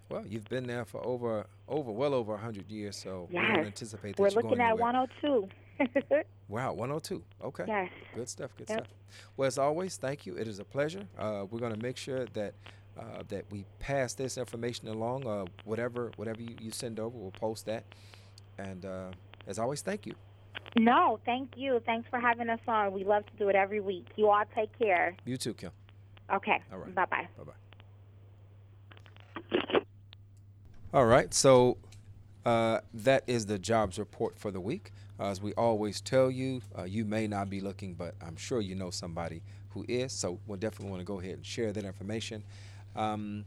[0.08, 3.42] Well, you've been there for over, over, well over 100 years, so yes.
[3.42, 5.48] we don't anticipate that We're looking at 102.
[6.48, 7.22] wow, 102.
[7.42, 7.64] Okay.
[7.66, 7.90] Yes.
[8.14, 8.50] Good stuff.
[8.56, 8.78] Good yep.
[8.78, 8.88] stuff.
[9.36, 10.36] Well, as always, thank you.
[10.36, 11.04] It is a pleasure.
[11.18, 12.54] Uh, we're going to make sure that
[12.96, 15.26] uh, that we pass this information along.
[15.26, 17.82] Uh, whatever whatever you, you, send over, we'll post that.
[18.58, 19.10] And uh,
[19.48, 20.14] as always, thank you.
[20.76, 21.80] No, thank you.
[21.86, 22.92] Thanks for having us on.
[22.92, 24.06] We love to do it every week.
[24.16, 25.16] You all take care.
[25.24, 25.70] You too, Kim.
[26.32, 26.60] Okay.
[26.72, 26.94] All right.
[26.94, 27.28] Bye bye.
[27.38, 27.52] Bye bye.
[30.92, 31.32] All right.
[31.32, 31.76] So
[32.44, 34.92] uh, that is the jobs report for the week.
[35.18, 38.60] Uh, as we always tell you, uh, you may not be looking, but I'm sure
[38.60, 40.12] you know somebody who is.
[40.12, 42.42] So we'll definitely want to go ahead and share that information.
[42.96, 43.44] Um,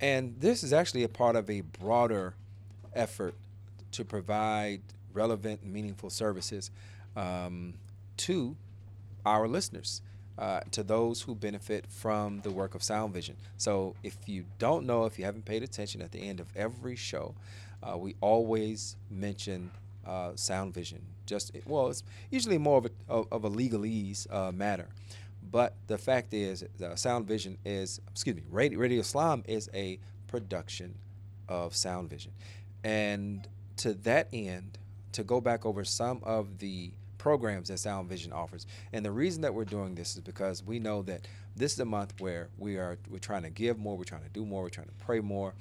[0.00, 2.34] and this is actually a part of a broader
[2.94, 3.34] effort
[3.92, 4.80] to provide
[5.16, 6.70] relevant and meaningful services
[7.16, 7.74] um,
[8.18, 8.56] to
[9.24, 10.02] our listeners.
[10.38, 13.34] Uh, to those who benefit from the work of Sound Vision.
[13.56, 16.94] So, if you don't know, if you haven't paid attention at the end of every
[16.94, 17.34] show,
[17.82, 19.70] uh, we always mention
[20.06, 21.00] uh, Sound Vision.
[21.26, 24.88] Just well, it's usually more of a of, a legalese uh, matter,
[25.50, 29.98] but the fact is, Sound Vision is excuse me, Radio, Radio Islam is a
[30.28, 30.94] production
[31.48, 32.32] of Sound Vision,
[32.84, 33.48] and
[33.78, 34.78] to that end,
[35.16, 38.66] to go back over some of the programs that Sound Vision offers.
[38.92, 41.26] And the reason that we're doing this is because we know that
[41.56, 44.28] this is a month where we are we're trying to give more, we're trying to
[44.28, 45.54] do more, we're trying to pray more,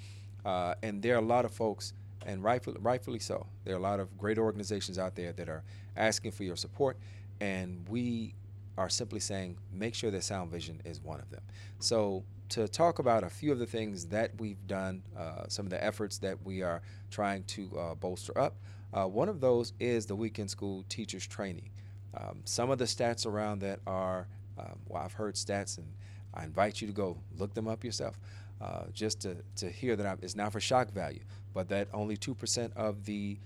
[0.46, 1.94] uh, and there are a lot of folks,
[2.26, 3.48] and rightfully, rightfully so.
[3.64, 5.64] There are a lot of great organizations out there that are
[5.96, 6.98] asking for your support,
[7.40, 8.36] and we
[8.78, 11.42] are simply saying make sure that Sound Vision is one of them.
[11.80, 15.70] So to talk about a few of the things that we've done, uh, some of
[15.70, 18.56] the efforts that we are trying to uh, bolster up.
[18.96, 21.70] Uh, one of those is the weekend school teachers training.
[22.16, 24.28] Um, some of the stats around that are,
[24.58, 25.88] um, well, I've heard stats, and
[26.34, 28.18] I invite you to go look them up yourself,
[28.62, 31.20] uh, just to, to hear that I'm, it's not for shock value,
[31.54, 33.38] but that only 2% of the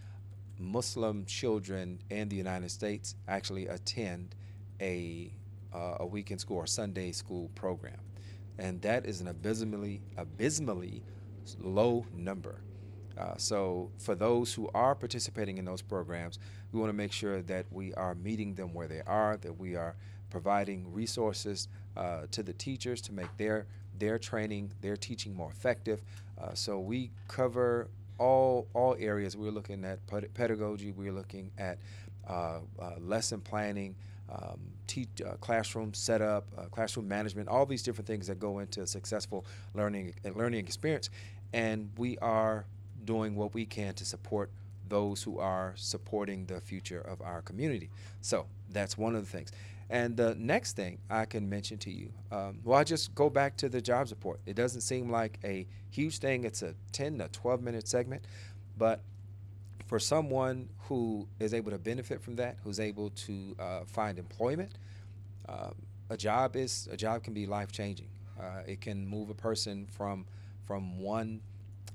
[0.59, 4.35] Muslim children in the United States actually attend
[4.79, 5.31] a,
[5.73, 7.97] uh, a weekend school or Sunday school program.
[8.59, 11.01] And that is an abysmally, abysmally
[11.59, 12.61] low number.
[13.19, 16.39] Uh, so, for those who are participating in those programs,
[16.71, 19.75] we want to make sure that we are meeting them where they are, that we
[19.75, 19.95] are
[20.29, 23.65] providing resources uh, to the teachers to make their
[23.97, 26.01] their training, their teaching more effective.
[26.41, 29.35] Uh, so we cover all all areas.
[29.35, 29.99] We're looking at
[30.33, 30.91] pedagogy.
[30.91, 31.79] We're looking at
[32.27, 33.95] uh, uh, lesson planning.
[34.31, 38.85] Um, teach, uh, classroom setup, classroom management, all these different things that go into a
[38.85, 41.09] successful learning learning experience,
[41.51, 42.67] and we are
[43.05, 44.51] doing what we can to support
[44.87, 47.89] those who are supporting the future of our community.
[48.21, 49.51] So that's one of the things.
[49.89, 53.57] And the next thing I can mention to you, um, well, I just go back
[53.57, 54.39] to the jobs report.
[54.45, 56.43] It doesn't seem like a huge thing.
[56.43, 58.25] It's a 10 to 12 minute segment,
[58.77, 59.01] but
[59.87, 64.77] for someone who is able to benefit from that, who's able to uh, find employment,
[65.47, 65.71] uh,
[66.11, 68.09] a job is a job can be life changing.
[68.39, 70.27] Uh, it can move a person from
[70.65, 71.41] from one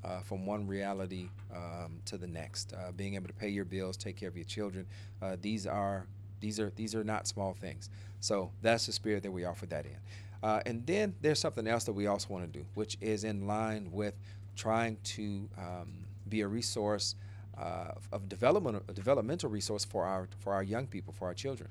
[0.04, 2.72] uh, from one reality um, to the next.
[2.72, 4.86] Uh, being able to pay your bills, take care of your children,
[5.22, 6.06] uh, these are
[6.40, 7.88] these are these are not small things.
[8.20, 9.96] So that's the spirit that we offer that in.
[10.42, 13.46] Uh, and then there's something else that we also want to do, which is in
[13.46, 14.14] line with
[14.56, 17.14] trying to um, be a resource
[17.56, 21.68] uh, of development, a developmental resource for our for our young people, for our children.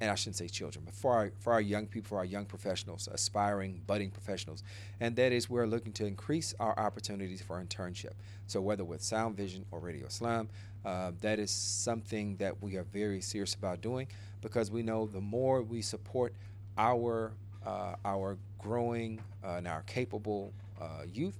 [0.00, 2.46] And I shouldn't say children, but for our, for our young people, for our young
[2.46, 4.62] professionals, aspiring, budding professionals.
[4.98, 8.12] And that is we're looking to increase our opportunities for internship.
[8.46, 10.48] So whether with Sound Vision or Radio Islam,
[10.84, 14.06] uh, that is something that we are very serious about doing
[14.40, 16.32] because we know the more we support
[16.78, 17.32] our
[17.66, 21.36] uh, our growing uh, and our capable uh, youth,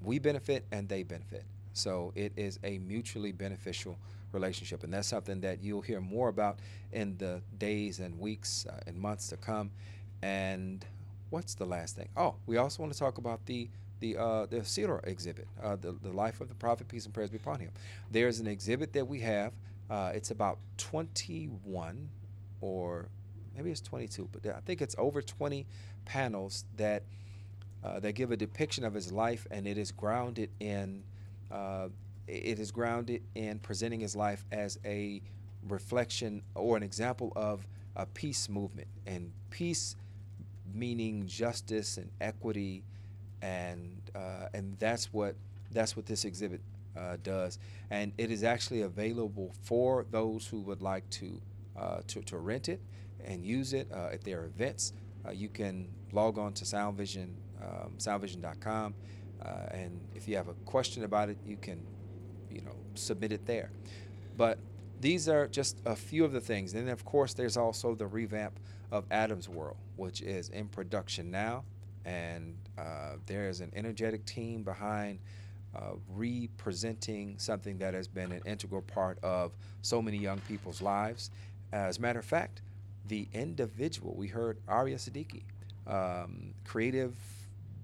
[0.00, 1.44] we benefit and they benefit.
[1.72, 3.98] So it is a mutually beneficial
[4.34, 4.84] relationship.
[4.84, 6.58] And that's something that you'll hear more about
[6.92, 9.70] in the days and weeks uh, and months to come.
[10.22, 10.84] And
[11.30, 12.08] what's the last thing?
[12.16, 13.68] Oh, we also want to talk about the
[14.00, 17.30] the uh, the Sirah exhibit, uh, the the life of the Prophet, peace and prayers
[17.30, 17.70] be upon him.
[18.10, 19.52] There's an exhibit that we have.
[19.88, 22.08] Uh, it's about 21
[22.60, 23.08] or
[23.54, 25.66] maybe it's 22, but I think it's over 20
[26.06, 27.02] panels that
[27.84, 31.04] uh, that give a depiction of his life, and it is grounded in
[31.50, 31.88] uh,
[32.26, 35.22] it is grounded in presenting his life as a
[35.68, 38.88] reflection or an example of a peace movement.
[39.06, 39.96] And peace
[40.72, 42.82] meaning justice and equity
[43.42, 45.36] and uh, and that's what
[45.70, 46.60] that's what this exhibit
[46.96, 47.58] uh, does.
[47.90, 51.40] And it is actually available for those who would like to
[51.76, 52.80] uh, to, to rent it
[53.24, 54.92] and use it uh, at their events.
[55.26, 57.30] Uh, you can log on to soundvision
[57.62, 58.94] um, soundvision.com
[59.42, 61.80] uh, and if you have a question about it you can
[62.54, 63.70] you know, submit it there.
[64.36, 64.58] But
[65.00, 66.74] these are just a few of the things.
[66.74, 68.58] And then, of course, there's also the revamp
[68.90, 71.64] of Adam's World, which is in production now.
[72.04, 75.18] And uh, there is an energetic team behind
[75.74, 79.52] uh, representing something that has been an integral part of
[79.82, 81.30] so many young people's lives.
[81.72, 82.62] As a matter of fact,
[83.08, 85.42] the individual, we heard Aria Siddiqui,
[85.86, 87.14] um, creative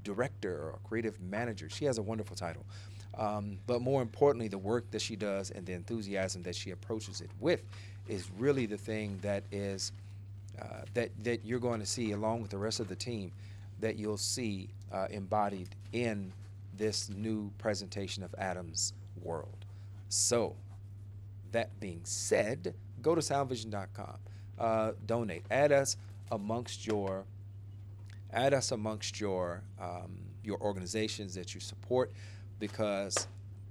[0.05, 1.69] director or creative manager.
[1.69, 2.65] She has a wonderful title.
[3.17, 7.21] Um, but more importantly, the work that she does and the enthusiasm that she approaches
[7.21, 7.63] it with
[8.09, 9.93] is really the thing that is
[10.61, 13.33] uh, that that you're going to see along with the rest of the team
[13.81, 16.33] that you'll see uh, embodied in
[16.77, 18.93] this new presentation of Adam's
[19.23, 19.65] world.
[20.09, 20.57] So,
[21.53, 24.17] that being said, go to soundvision.com,
[24.59, 25.97] uh, donate, add us
[26.31, 27.25] amongst your,
[28.33, 32.13] add us amongst your um, your organizations that you support,
[32.61, 33.27] because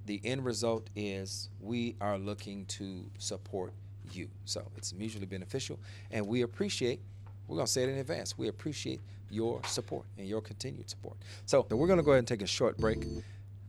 [0.05, 3.71] the end result is we are looking to support
[4.11, 4.27] you.
[4.45, 5.79] So it's mutually beneficial,
[6.11, 6.99] and we appreciate.
[7.47, 8.37] We're gonna say it in advance.
[8.37, 8.99] We appreciate
[9.31, 11.15] your support and your continued support.
[11.45, 13.05] So we're gonna go ahead and take a short break.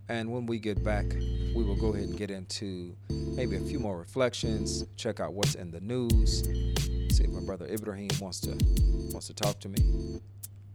[0.09, 1.07] And when we get back,
[1.55, 5.55] we will go ahead and get into maybe a few more reflections, check out what's
[5.55, 6.43] in the news,
[7.15, 8.51] see if my brother Ibrahim wants to
[9.13, 10.21] wants to talk to me.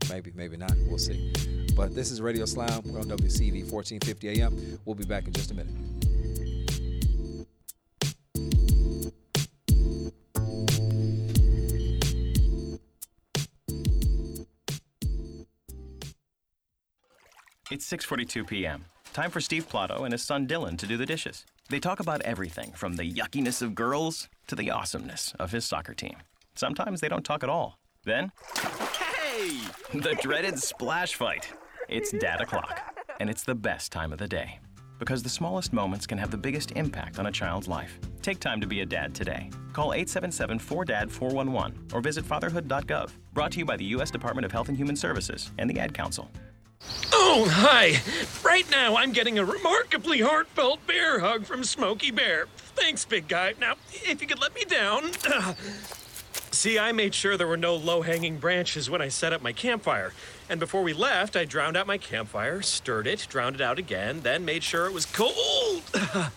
[0.10, 0.74] Maybe, maybe not.
[0.88, 1.34] We'll see.
[1.76, 2.82] But this is Radio Islam.
[2.86, 4.80] We're on WCEV 1450 AM.
[4.86, 5.74] We'll be back in just a minute.
[17.72, 18.86] It's 6:42 p.m.
[19.12, 21.45] Time for Steve Plato and his son Dylan to do the dishes.
[21.70, 25.95] They talk about everything from the yuckiness of girls to the awesomeness of his soccer
[25.95, 26.18] team.
[26.53, 27.80] Sometimes they don't talk at all.
[28.03, 28.32] Then,
[29.36, 29.58] hey,
[29.94, 31.52] the dreaded splash fight.
[31.90, 34.60] It's dad o'clock, and it's the best time of the day
[34.98, 38.00] because the smallest moments can have the biggest impact on a child's life.
[38.22, 39.50] Take time to be a dad today.
[39.74, 43.10] Call 877-4DAD-411 or visit fatherhood.gov.
[43.34, 44.10] Brought to you by the U.S.
[44.10, 46.32] Department of Health and Human Services and the Ad Council.
[47.12, 48.00] Oh, hi.
[48.42, 52.46] Right now, I'm getting a remarkably heartfelt bear hug from Smokey Bear.
[52.56, 53.54] Thanks, big guy.
[53.60, 55.12] Now, if you could let me down.
[56.56, 59.51] See, I made sure there were no low hanging branches when I set up my
[59.51, 60.14] campfire.
[60.49, 64.22] And before we left, I drowned out my campfire, stirred it, drowned it out again,
[64.22, 65.84] then made sure it was cold.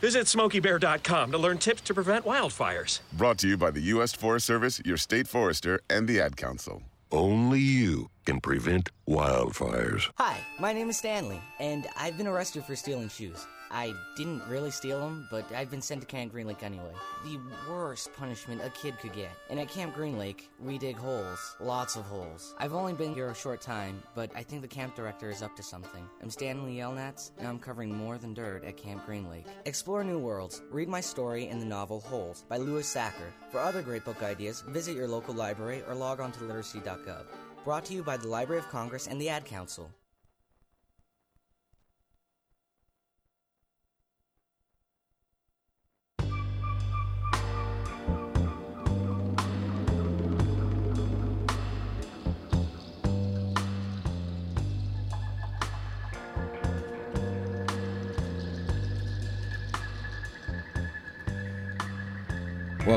[0.00, 3.00] Visit smokeybear.com to learn tips to prevent wildfires.
[3.12, 4.12] Brought to you by the U.S.
[4.12, 6.82] Forest Service, your state forester, and the Ad Council.
[7.12, 10.10] Only you can prevent wildfires.
[10.18, 13.46] Hi, my name is Stanley, and I've been arrested for stealing shoes.
[13.72, 16.92] I didn't really steal them, but I've been sent to Camp Green Lake anyway.
[17.24, 19.30] The worst punishment a kid could get.
[19.48, 21.56] And at Camp Green Lake, we dig holes.
[21.58, 22.54] Lots of holes.
[22.58, 25.56] I've only been here a short time, but I think the camp director is up
[25.56, 26.06] to something.
[26.22, 29.46] I'm Stanley Yelnats, and I'm covering more than dirt at Camp Green Lake.
[29.64, 30.60] Explore new worlds.
[30.70, 33.32] Read my story in the novel Holes by Louis Sachar.
[33.50, 37.24] For other great book ideas, visit your local library or log on to literacy.gov.
[37.64, 39.90] Brought to you by the Library of Congress and the Ad Council.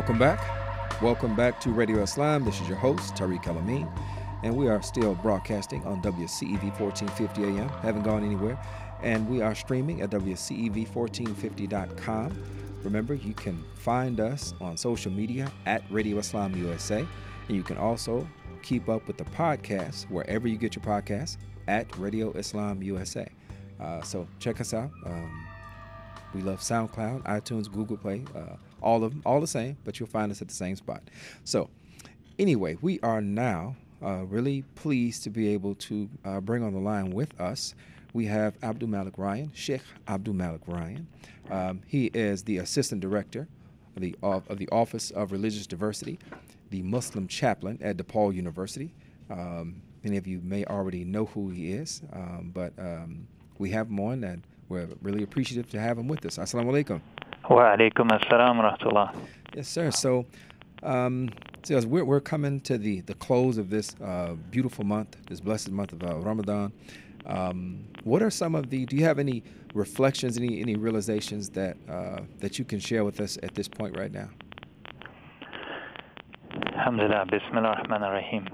[0.06, 1.02] Welcome back.
[1.02, 2.46] Welcome back to Radio Islam.
[2.46, 3.88] This is your host, Tariq El Amin,
[4.44, 7.68] and we are still broadcasting on WCEV 1450 AM.
[7.82, 8.56] Haven't gone anywhere.
[9.02, 12.44] And we are streaming at WCEV1450.com.
[12.84, 17.00] Remember, you can find us on social media at Radio Islam USA.
[17.00, 18.28] And you can also
[18.62, 21.38] keep up with the podcast wherever you get your podcasts
[21.68, 23.28] at Radio Islam USA.
[23.82, 24.92] Uh, so check us out.
[25.04, 25.48] Um,
[26.36, 30.32] we love SoundCloud, iTunes, Google Play, uh, all of all the same, but you'll find
[30.32, 31.02] us at the same spot.
[31.44, 31.70] So,
[32.38, 36.80] anyway, we are now uh, really pleased to be able to uh, bring on the
[36.80, 37.76] line with us.
[38.14, 41.08] We have Abdul Malik Ryan, Sheikh Abdul Malik Ryan.
[41.50, 43.48] Um, he is the assistant director
[43.96, 46.20] of the, of, of, the Office of Religious Diversity,
[46.70, 48.94] the Muslim chaplain at DePaul University.
[49.30, 53.88] Um, many of you may already know who he is, um, but um, we have
[53.88, 56.38] him on and we're really appreciative to have him with us.
[56.38, 57.02] Assalamu alaikum.
[57.50, 59.16] Wa alaikum assalam rahmatullah.
[59.56, 59.92] Yes, sir.
[59.92, 60.26] So,
[60.82, 61.30] um,
[61.64, 65.72] so we're, we're coming to the, the close of this uh, beautiful month, this blessed
[65.72, 66.74] month of uh, Ramadan.
[67.26, 68.86] Um, what are some of the?
[68.86, 69.44] Do you have any
[69.74, 73.98] reflections, any any realizations that uh, that you can share with us at this point
[73.98, 74.30] right now?
[76.74, 77.26] Alhamdulillah.
[77.30, 78.48] Bismillah ar-Rahman ar-Rahim.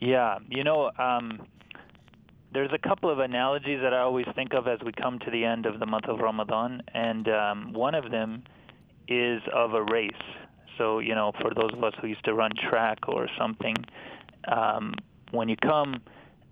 [0.00, 1.46] Yeah, you know, um,
[2.52, 5.44] there's a couple of analogies that I always think of as we come to the
[5.44, 8.42] end of the month of Ramadan, and um, one of them
[9.08, 10.12] is of a race.
[10.78, 13.76] So, you know, for those of us who used to run track or something,
[14.48, 14.94] um,
[15.30, 16.00] when you come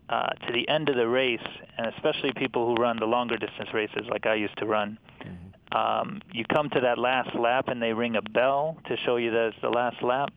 [0.09, 1.39] uh, to the end of the race,
[1.77, 5.77] and especially people who run the longer distance races like I used to run, mm-hmm.
[5.77, 9.31] um, you come to that last lap and they ring a bell to show you
[9.31, 10.33] that it's the last lap.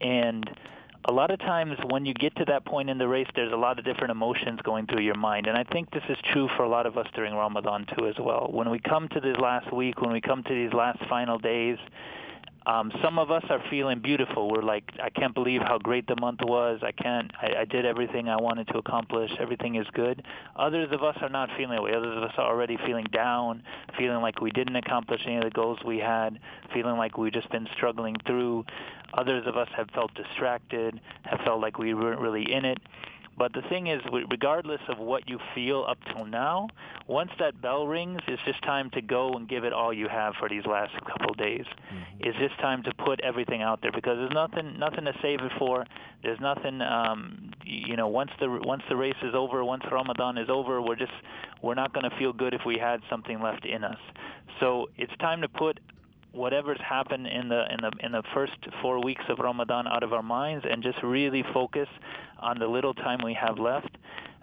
[0.00, 0.48] And
[1.08, 3.56] a lot of times when you get to that point in the race, there's a
[3.56, 5.46] lot of different emotions going through your mind.
[5.46, 8.16] And I think this is true for a lot of us during Ramadan too as
[8.18, 8.48] well.
[8.50, 11.78] When we come to this last week, when we come to these last final days,
[12.66, 14.50] Um, some of us are feeling beautiful.
[14.50, 16.80] We're like, I can't believe how great the month was.
[16.82, 17.30] I can't.
[17.40, 19.30] I, I did everything I wanted to accomplish.
[19.38, 20.24] Everything is good.
[20.56, 21.94] Others of us are not feeling that way.
[21.94, 23.62] Others of us are already feeling down,
[23.96, 26.40] feeling like we didn't accomplish any of the goals we had,
[26.74, 28.64] feeling like we've just been struggling through.
[29.14, 32.78] Others of us have felt distracted, have felt like we weren't really in it.
[33.38, 34.00] But the thing is,
[34.30, 36.68] regardless of what you feel up till now,
[37.06, 40.34] once that bell rings, it's just time to go and give it all you have
[40.38, 41.66] for these last couple of days.
[41.66, 42.20] Mm-hmm.
[42.20, 45.52] It's just time to put everything out there because there's nothing nothing to save it
[45.58, 45.84] for.
[46.22, 50.48] There's nothing um you know, once the once the race is over, once Ramadan is
[50.48, 51.12] over, we're just
[51.62, 53.98] we're not going to feel good if we had something left in us.
[54.60, 55.80] So, it's time to put
[56.36, 60.12] whatever's happened in the in the in the first four weeks of Ramadan out of
[60.12, 61.88] our minds and just really focus
[62.38, 63.96] on the little time we have left,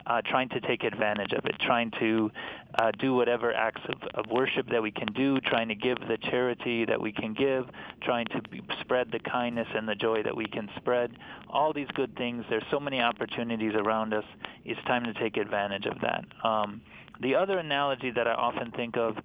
[0.05, 2.31] uh, trying to take advantage of it, trying to
[2.75, 6.17] uh, do whatever acts of, of worship that we can do, trying to give the
[6.17, 7.65] charity that we can give,
[8.01, 11.11] trying to be, spread the kindness and the joy that we can spread.
[11.49, 12.43] All these good things.
[12.49, 14.25] There's so many opportunities around us.
[14.65, 16.25] It's time to take advantage of that.
[16.43, 16.81] Um,
[17.21, 19.17] the other analogy that I often think of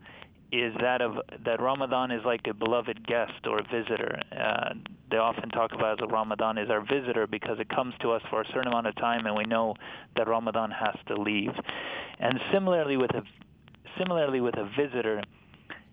[0.50, 4.20] is that of that Ramadan is like a beloved guest or a visitor.
[4.32, 4.74] Uh,
[5.10, 8.42] they often talk about as Ramadan is our visitor because it comes to us for
[8.42, 9.74] a certain amount of time, and we know
[10.16, 11.52] that Ramadan has to leave.
[12.18, 13.22] And similarly with a
[13.98, 15.22] similarly with a visitor,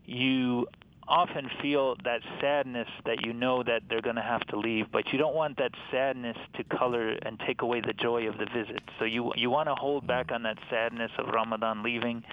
[0.06, 0.68] you
[1.08, 5.04] often feel that sadness that you know that they're going to have to leave, but
[5.12, 8.82] you don't want that sadness to color and take away the joy of the visit.
[9.00, 12.24] So you you want to hold back on that sadness of Ramadan leaving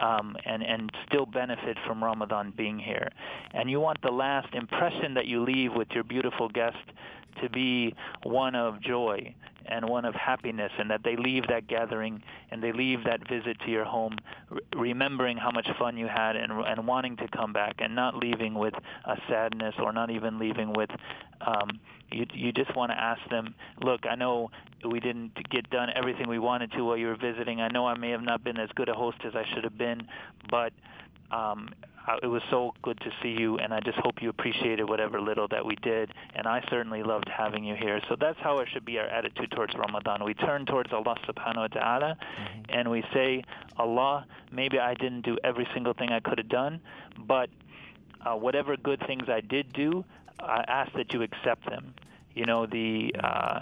[0.00, 3.08] um, and and still benefit from Ramadan being here.
[3.54, 6.76] And you want the last impression that you leave with your beautiful guest
[7.42, 9.34] to be one of joy
[9.66, 13.58] and one of happiness, and that they leave that gathering and they leave that visit
[13.60, 14.16] to your home,
[14.50, 18.16] re- remembering how much fun you had and, and wanting to come back, and not
[18.16, 18.74] leaving with
[19.04, 20.90] a sadness or not even leaving with.
[21.46, 21.78] Um,
[22.10, 24.50] you you just want to ask them, look, I know
[24.90, 27.60] we didn't get done everything we wanted to while you were visiting.
[27.60, 29.78] I know I may have not been as good a host as I should have
[29.78, 30.02] been,
[30.50, 30.72] but
[31.30, 31.68] um,
[32.06, 35.20] uh, it was so good to see you, and I just hope you appreciated whatever
[35.20, 36.12] little that we did.
[36.34, 38.00] And I certainly loved having you here.
[38.08, 40.24] So that's how it should be our attitude towards Ramadan.
[40.24, 42.62] We turn towards Allah subhanahu wa ta'ala, mm-hmm.
[42.70, 43.44] and we say,
[43.76, 46.80] Allah, maybe I didn't do every single thing I could have done,
[47.26, 47.50] but
[48.24, 50.04] uh, whatever good things I did do,
[50.40, 51.94] I ask that you accept them.
[52.34, 53.14] You know, the.
[53.22, 53.60] Uh,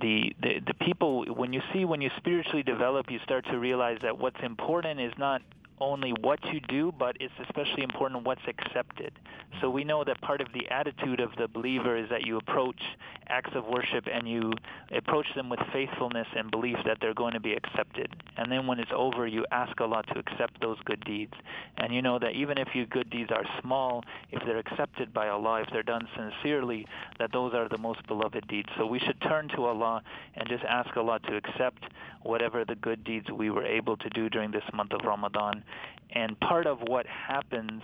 [0.00, 3.98] the, the the people when you see when you spiritually develop you start to realize
[4.02, 5.42] that what's important is not
[5.80, 9.12] only what you do, but it's especially important what's accepted.
[9.60, 12.80] So we know that part of the attitude of the believer is that you approach
[13.28, 14.52] acts of worship and you
[14.90, 18.14] approach them with faithfulness and belief that they're going to be accepted.
[18.36, 21.32] And then when it's over, you ask Allah to accept those good deeds.
[21.78, 25.28] And you know that even if your good deeds are small, if they're accepted by
[25.28, 26.86] Allah, if they're done sincerely,
[27.18, 28.68] that those are the most beloved deeds.
[28.76, 30.02] So we should turn to Allah
[30.34, 31.84] and just ask Allah to accept
[32.26, 35.62] whatever the good deeds we were able to do during this month of Ramadan
[36.10, 37.82] and part of what happens,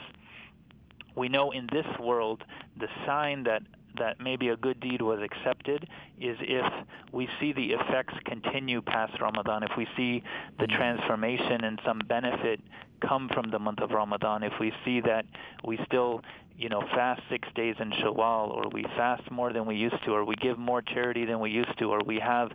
[1.17, 2.45] we know in this world,
[2.79, 3.63] the sign that
[3.99, 5.87] that maybe a good deed was accepted
[6.19, 6.65] is if
[7.13, 10.23] we see the effects continue past Ramadan, if we see
[10.59, 10.77] the mm-hmm.
[10.77, 12.59] transformation and some benefit
[13.07, 15.27] come from the month of Ramadan, if we see that
[15.67, 16.23] we still
[16.57, 20.13] you know, fast six days in Shawwal, or we fast more than we used to,
[20.13, 22.51] or we give more charity than we used to, or we have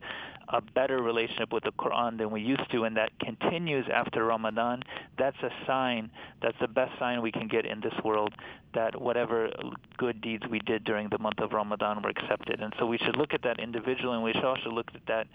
[0.49, 4.83] a better relationship with the Quran than we used to, and that continues after Ramadan,
[5.17, 6.09] that's a sign,
[6.41, 8.33] that's the best sign we can get in this world
[8.73, 9.49] that whatever
[9.97, 12.61] good deeds we did during the month of Ramadan were accepted.
[12.61, 15.27] And so we should look at that individually, and we should also look at that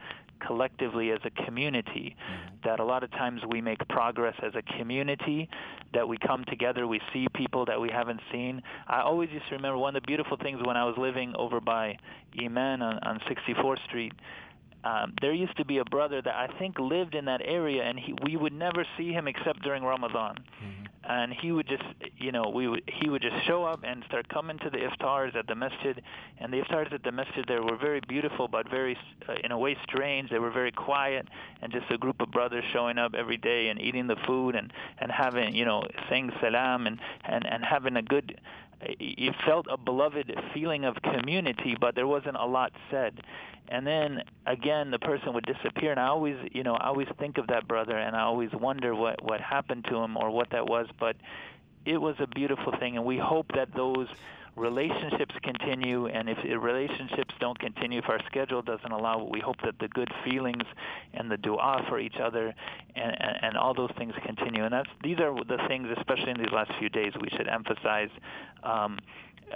[0.46, 2.14] collectively as a community.
[2.16, 2.68] Mm-hmm.
[2.68, 5.48] That a lot of times we make progress as a community,
[5.94, 8.62] that we come together, we see people that we haven't seen.
[8.86, 11.60] I always used to remember one of the beautiful things when I was living over
[11.60, 11.96] by
[12.40, 14.12] Iman on, on 64th Street
[14.84, 17.98] um, there used to be a brother that I think lived in that area, and
[17.98, 20.36] he, we would never see him except during Ramadan.
[20.36, 20.86] Mm-hmm.
[21.04, 21.82] And he would just,
[22.16, 25.34] you know, we would, he would just show up and start coming to the iftars
[25.34, 26.00] at the masjid.
[26.38, 28.96] And the iftars at the masjid there were very beautiful, but very,
[29.28, 30.30] uh, in a way, strange.
[30.30, 31.26] They were very quiet,
[31.60, 34.72] and just a group of brothers showing up every day and eating the food and
[34.98, 38.40] and having, you know, saying salam and and and having a good
[38.98, 43.20] you felt a beloved feeling of community, but there wasn't a lot said.
[43.68, 47.38] And then again, the person would disappear, and I always, you know, I always think
[47.38, 50.66] of that brother, and I always wonder what what happened to him or what that
[50.66, 50.86] was.
[50.98, 51.16] But
[51.84, 54.08] it was a beautiful thing, and we hope that those
[54.56, 59.78] relationships continue, and if relationships don't continue, if our schedule doesn't allow, we hope that
[59.78, 60.64] the good feelings
[61.14, 62.54] and the dua for each other
[62.94, 64.64] and, and, and all those things continue.
[64.64, 68.10] And that's these are the things, especially in these last few days, we should emphasize.
[68.62, 68.98] Um,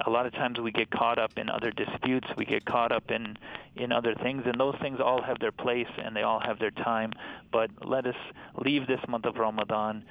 [0.04, 3.10] a lot of times we get caught up in other disputes, we get caught up
[3.10, 3.36] in
[3.76, 6.70] in other things, and those things all have their place and they all have their
[6.70, 7.12] time.
[7.52, 8.16] But let us
[8.64, 10.04] leave this month of Ramadan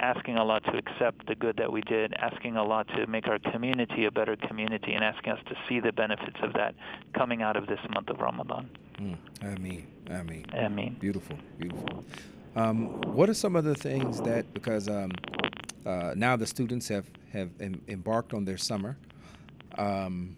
[0.00, 4.04] asking Allah to accept the good that we did, asking Allah to make our community
[4.04, 6.74] a better community, and asking us to see the benefits of that
[7.14, 8.70] coming out of this month of Ramadan.
[8.98, 9.16] Mm.
[9.42, 9.86] Ameen.
[10.10, 10.46] Ameen.
[10.54, 10.96] Ameen.
[11.00, 11.36] Beautiful.
[11.58, 12.04] Beautiful.
[12.56, 15.12] Um, what are some of the things that, because um,
[15.86, 18.96] uh, now the students have, have em- embarked on their summer,
[19.76, 20.34] um,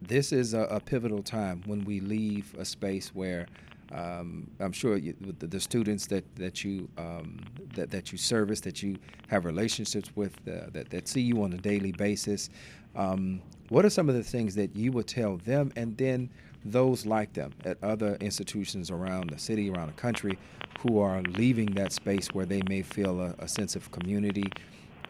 [0.00, 3.46] this is a, a, pivotal time when we leave a space where
[3.92, 7.38] um, I'm sure you, the, the, students that that you um,
[7.74, 11.52] that that you service, that you have relationships with, uh, that that see you on
[11.52, 12.50] a daily basis.
[12.94, 16.30] Um, what are some of the things that you would tell them, and then
[16.64, 20.38] those like them at other institutions around the city, around the country,
[20.80, 24.50] who are leaving that space where they may feel a, a sense of community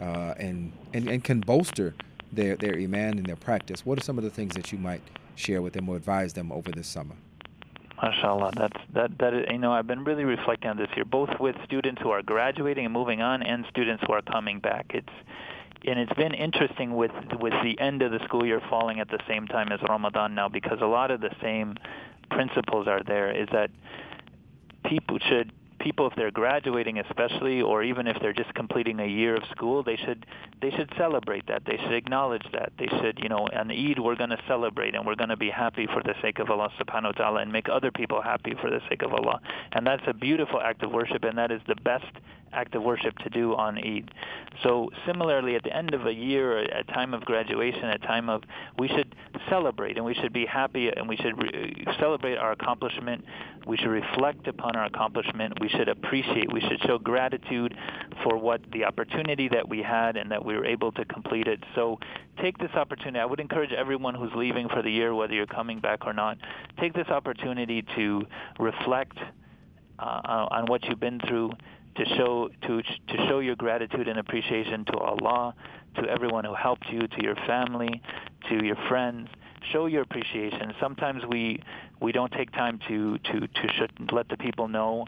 [0.00, 1.94] uh, and, and and can bolster
[2.32, 3.84] their their iman and their practice?
[3.84, 5.02] What are some of the things that you might
[5.34, 7.16] share with them or advise them over this summer?
[8.02, 11.30] MashaAllah, that's that that is, you know I've been really reflecting on this here, both
[11.40, 14.86] with students who are graduating and moving on, and students who are coming back.
[14.94, 15.12] It's
[15.84, 19.18] and it's been interesting with with the end of the school year falling at the
[19.26, 21.76] same time as Ramadan now, because a lot of the same
[22.30, 23.30] principles are there.
[23.30, 23.70] Is that
[24.84, 29.36] people should people if they're graduating especially or even if they're just completing a year
[29.36, 30.26] of school they should
[30.60, 31.62] they should celebrate that.
[31.64, 32.72] They should acknowledge that.
[32.78, 35.50] They should you know on Eid we're going to celebrate and we're going to be
[35.50, 38.70] happy for the sake of Allah subhanahu wa ta'ala and make other people happy for
[38.70, 39.40] the sake of Allah.
[39.72, 42.06] And that's a beautiful act of worship and that is the best
[42.52, 44.10] act of worship to do on Eid.
[44.62, 48.42] So similarly, at the end of a year, a time of graduation, a time of
[48.78, 49.14] we should
[49.48, 53.24] celebrate and we should be happy and we should re- celebrate our accomplishment.
[53.66, 55.60] We should reflect upon our accomplishment.
[55.60, 56.52] We should appreciate.
[56.52, 57.76] We should show gratitude
[58.22, 61.62] for what the opportunity that we had and that we were able to complete it.
[61.74, 61.98] So
[62.40, 63.18] take this opportunity.
[63.18, 66.38] I would encourage everyone who's leaving for the year, whether you're coming back or not,
[66.80, 68.22] take this opportunity to
[68.58, 69.18] reflect
[69.98, 71.50] uh, on what you've been through
[71.98, 75.54] to show to to show your gratitude and appreciation to Allah,
[75.96, 78.00] to everyone who helped you, to your family,
[78.48, 79.28] to your friends.
[79.72, 80.72] Show your appreciation.
[80.80, 81.60] Sometimes we
[82.00, 85.04] we don't take time to to to should let the people know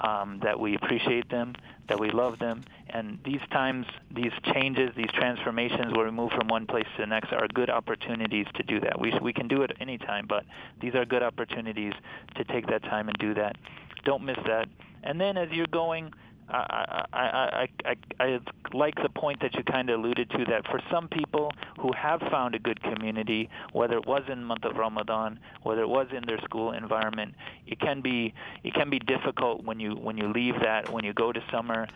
[0.00, 1.54] um, that we appreciate them,
[1.88, 6.48] that we love them, and these times, these changes, these transformations where we move from
[6.48, 8.98] one place to the next are good opportunities to do that.
[8.98, 10.44] We we can do it any time, but
[10.80, 11.92] these are good opportunities
[12.36, 13.56] to take that time and do that.
[14.04, 14.68] Don't miss that.
[15.02, 16.12] And then as you're going
[16.50, 18.38] I, I, I, I, I
[18.72, 22.20] like the point that you kind of alluded to that for some people who have
[22.30, 26.08] found a good community, whether it was in the month of Ramadan, whether it was
[26.12, 27.34] in their school environment,
[27.66, 28.34] it can be
[28.64, 31.86] it can be difficult when you when you leave that when you go to summer.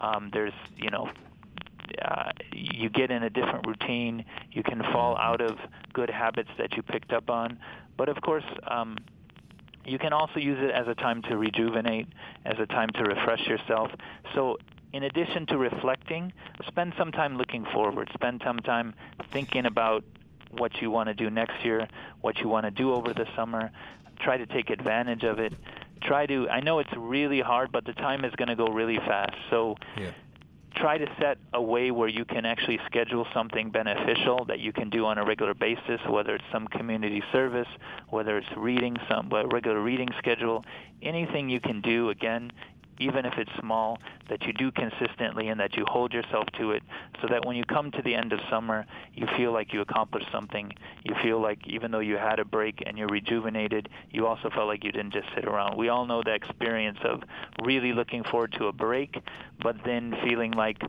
[0.00, 1.08] Um, there's you know
[2.02, 4.24] uh, you get in a different routine.
[4.52, 5.58] You can fall out of
[5.92, 7.58] good habits that you picked up on.
[7.96, 8.96] But of course, um,
[9.86, 12.08] you can also use it as a time to rejuvenate,
[12.44, 13.90] as a time to refresh yourself.
[14.34, 14.58] So
[14.92, 16.32] in addition to reflecting,
[16.66, 18.08] spend some time looking forward.
[18.14, 18.94] Spend some time
[19.32, 20.04] thinking about
[20.50, 21.88] what you want to do next year,
[22.20, 23.70] what you want to do over the summer.
[24.20, 25.52] Try to take advantage of it.
[26.02, 28.98] Try to, I know it's really hard, but the time is going to go really
[28.98, 29.34] fast.
[29.50, 30.12] So yeah
[30.74, 34.90] try to set a way where you can actually schedule something beneficial that you can
[34.90, 37.68] do on a regular basis, whether it's some community service,
[38.08, 40.64] whether it's reading, some regular reading schedule,
[41.02, 42.50] anything you can do, again,
[42.98, 46.82] even if it's small, that you do consistently and that you hold yourself to it
[47.20, 50.28] so that when you come to the end of summer, you feel like you accomplished
[50.32, 50.72] something.
[51.04, 54.66] You feel like even though you had a break and you're rejuvenated, you also felt
[54.66, 55.76] like you didn't just sit around.
[55.76, 57.22] We all know the experience of
[57.62, 59.16] really looking forward to a break,
[59.62, 60.82] but then feeling like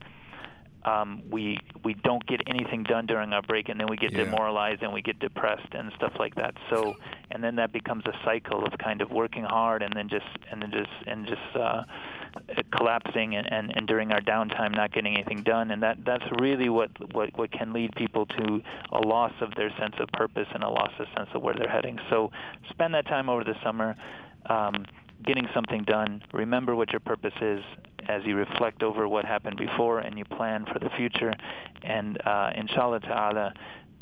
[0.85, 4.23] um, we we don't get anything done during our break, and then we get yeah.
[4.25, 6.53] demoralized and we get depressed and stuff like that.
[6.69, 6.95] So,
[7.31, 10.61] and then that becomes a cycle of kind of working hard and then just and
[10.61, 11.83] then just and just uh,
[12.77, 15.71] collapsing and, and and during our downtime not getting anything done.
[15.71, 18.61] And that that's really what what what can lead people to
[18.91, 21.69] a loss of their sense of purpose and a loss of sense of where they're
[21.69, 21.97] heading.
[22.09, 22.31] So,
[22.69, 23.95] spend that time over the summer.
[24.47, 24.85] Um,
[25.25, 26.21] getting something done.
[26.33, 27.61] Remember what your purpose is
[28.07, 31.33] as you reflect over what happened before and you plan for the future.
[31.83, 33.53] And uh, inshallah ta'ala,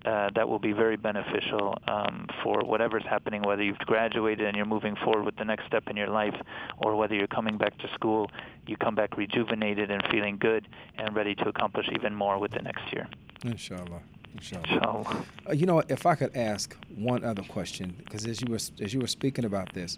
[0.06, 4.66] uh, that will be very beneficial um, for whatever's happening, whether you've graduated and you're
[4.66, 6.36] moving forward with the next step in your life,
[6.78, 8.30] or whether you're coming back to school,
[8.68, 12.62] you come back rejuvenated and feeling good and ready to accomplish even more with the
[12.62, 13.08] next year.
[13.46, 14.02] Inshallah.
[14.34, 14.64] Inshallah.
[14.68, 15.26] Inshallah.
[15.48, 18.94] Uh, you know, if I could ask one other question, because as you were as
[18.94, 19.98] you were speaking about this,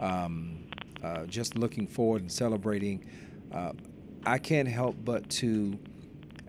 [0.00, 0.58] um,
[1.02, 3.04] uh, just looking forward and celebrating,
[3.52, 3.72] uh,
[4.24, 5.78] I can't help but to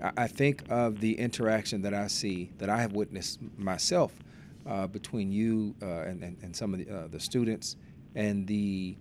[0.01, 4.13] I think of the interaction that I see, that I have witnessed myself
[4.65, 7.75] uh, between you uh, and, and, and, some of the, uh, the students
[8.15, 8.95] and the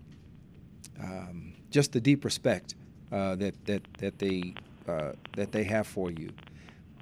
[1.01, 2.75] um, just the deep respect
[3.13, 4.55] uh, that, that, that, they,
[4.87, 6.31] that they have for you.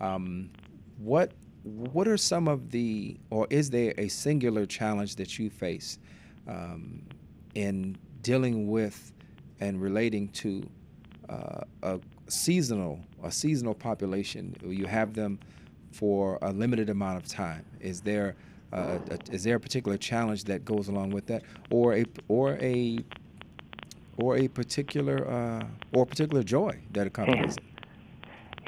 [0.00, 0.50] Um,
[0.98, 1.32] what,
[1.62, 5.98] what are some of the, or is there a singular challenge that you face
[6.46, 7.02] um,
[7.54, 9.12] in dealing with
[9.60, 10.68] and relating to
[11.28, 14.54] uh, a seasonal a seasonal population.
[14.64, 15.38] You have them
[15.92, 17.64] for a limited amount of time.
[17.80, 18.36] Is there
[18.72, 22.58] uh, a, is there a particular challenge that goes along with that, or a or
[22.60, 22.98] a
[24.18, 27.64] or a particular uh, or a particular joy that accompanies it?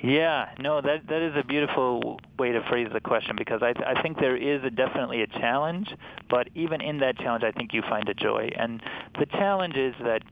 [0.03, 4.01] Yeah, no, that that is a beautiful way to phrase the question because I I
[4.01, 5.93] think there is a, definitely a challenge,
[6.31, 8.51] but even in that challenge, I think you find a joy.
[8.57, 8.81] And
[9.19, 10.23] the challenge is that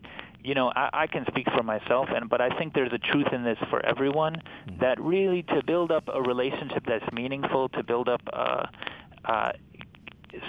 [0.46, 3.26] you know, I, I can speak for myself, and but I think there's a truth
[3.32, 4.78] in this for everyone mm-hmm.
[4.80, 8.20] that really to build up a relationship that's meaningful, to build up.
[8.32, 8.66] Uh,
[9.24, 9.52] uh,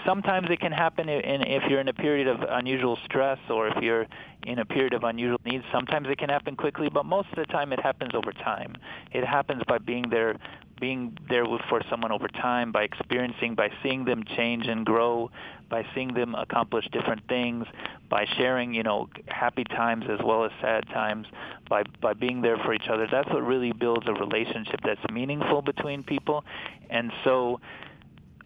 [0.06, 3.82] sometimes it can happen in, if you're in a period of unusual stress or if
[3.82, 4.06] you're
[4.46, 5.64] in a period of unusual needs.
[5.72, 8.76] Sometimes it can happen quickly, but most of the time it happens over time.
[9.12, 10.36] It happens by being there
[10.80, 15.30] being there for someone over time, by experiencing, by seeing them change and grow,
[15.70, 17.66] by seeing them accomplish different things,
[18.10, 21.28] by sharing, you know, happy times as well as sad times,
[21.70, 23.08] by by being there for each other.
[23.12, 26.44] That's what really builds a relationship that's meaningful between people.
[26.90, 27.60] And so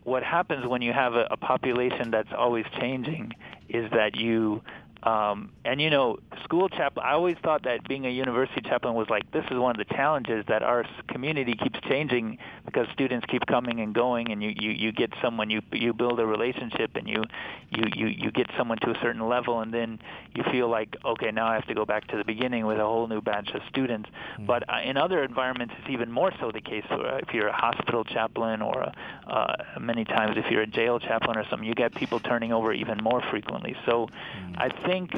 [0.03, 3.33] what happens when you have a, a population that's always changing
[3.69, 4.61] is that you
[5.03, 7.05] um, and you know, school chaplain.
[7.05, 9.93] I always thought that being a university chaplain was like this is one of the
[9.93, 14.69] challenges that our community keeps changing because students keep coming and going, and you you,
[14.69, 17.23] you get someone you you build a relationship, and you
[17.71, 19.99] you you you get someone to a certain level, and then
[20.35, 22.85] you feel like okay, now I have to go back to the beginning with a
[22.85, 24.07] whole new batch of students.
[24.33, 24.45] Mm-hmm.
[24.45, 26.85] But uh, in other environments, it's even more so the case.
[26.91, 28.93] Uh, if you're a hospital chaplain, or a,
[29.27, 32.71] uh, many times if you're a jail chaplain or something, you get people turning over
[32.71, 33.75] even more frequently.
[33.87, 34.53] So, mm-hmm.
[34.57, 35.11] I think think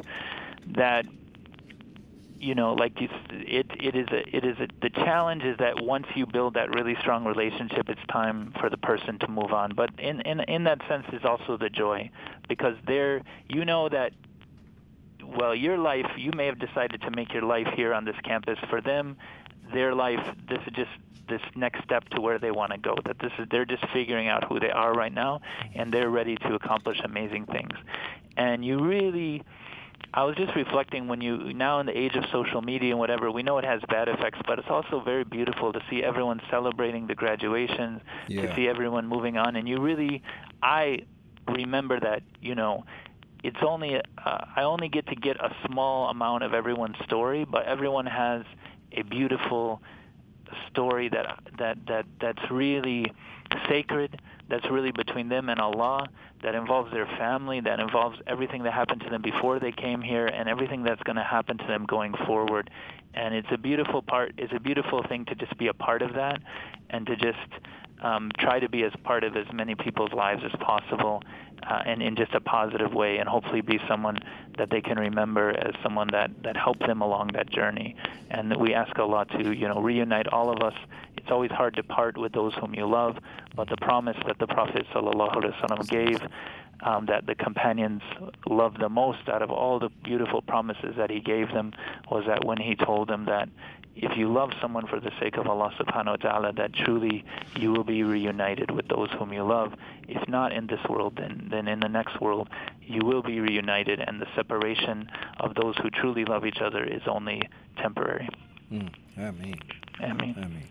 [0.75, 1.05] that
[2.39, 5.81] you know like you, it it is a it is a the challenge is that
[5.81, 9.73] once you build that really strong relationship it's time for the person to move on.
[9.75, 12.09] But in in in that sense is also the joy
[12.47, 14.11] because there you know that
[15.37, 18.59] well your life you may have decided to make your life here on this campus.
[18.69, 19.17] For them
[19.73, 20.91] their life this is just
[21.29, 24.27] this next step to where they want to go that this is they're just figuring
[24.27, 25.39] out who they are right now
[25.73, 27.73] and they're ready to accomplish amazing things.
[28.35, 29.43] And you really
[30.13, 33.31] I was just reflecting when you now in the age of social media and whatever,
[33.31, 37.07] we know it has bad effects, but it's also very beautiful to see everyone celebrating
[37.07, 38.43] the graduations, yeah.
[38.43, 40.21] to see everyone moving on, and you really,
[40.61, 41.05] I
[41.47, 42.85] remember that you know,
[43.43, 44.01] it's only uh,
[44.55, 48.43] I only get to get a small amount of everyone's story, but everyone has
[48.93, 49.81] a beautiful
[50.69, 53.11] story that that that that's really
[53.67, 54.19] sacred
[54.49, 56.07] that's really between them and Allah,
[56.43, 60.27] that involves their family, that involves everything that happened to them before they came here
[60.27, 62.69] and everything that's going to happen to them going forward.
[63.13, 66.13] And it's a beautiful part, it's a beautiful thing to just be a part of
[66.15, 66.41] that
[66.89, 67.37] and to just
[68.03, 71.23] um, try to be as part of as many people's lives as possible
[71.67, 74.19] uh, and in just a positive way and hopefully be someone
[74.57, 77.95] that they can remember as someone that, that helped them along that journey.
[78.29, 80.77] And we ask Allah to, you know, reunite all of us.
[81.17, 83.17] It's always hard to part with those whom you love,
[83.55, 86.19] but the promise that the Prophet ﷺ gave
[86.81, 88.01] um, that the companions
[88.45, 91.71] loved the most out of all the beautiful promises that he gave them
[92.11, 93.47] was that when he told them that
[93.95, 97.23] if you love someone for the sake of Allah subhanahu wa ta'ala, that truly
[97.55, 99.73] you will be reunited with those whom you love.
[100.07, 102.49] If not in this world, then, then in the next world,
[102.81, 107.01] you will be reunited, and the separation of those who truly love each other is
[107.07, 107.41] only
[107.77, 108.27] temporary.
[108.71, 108.89] Mm.
[109.17, 109.59] Ameen.
[110.01, 110.35] Ameen.
[110.37, 110.67] Ameen.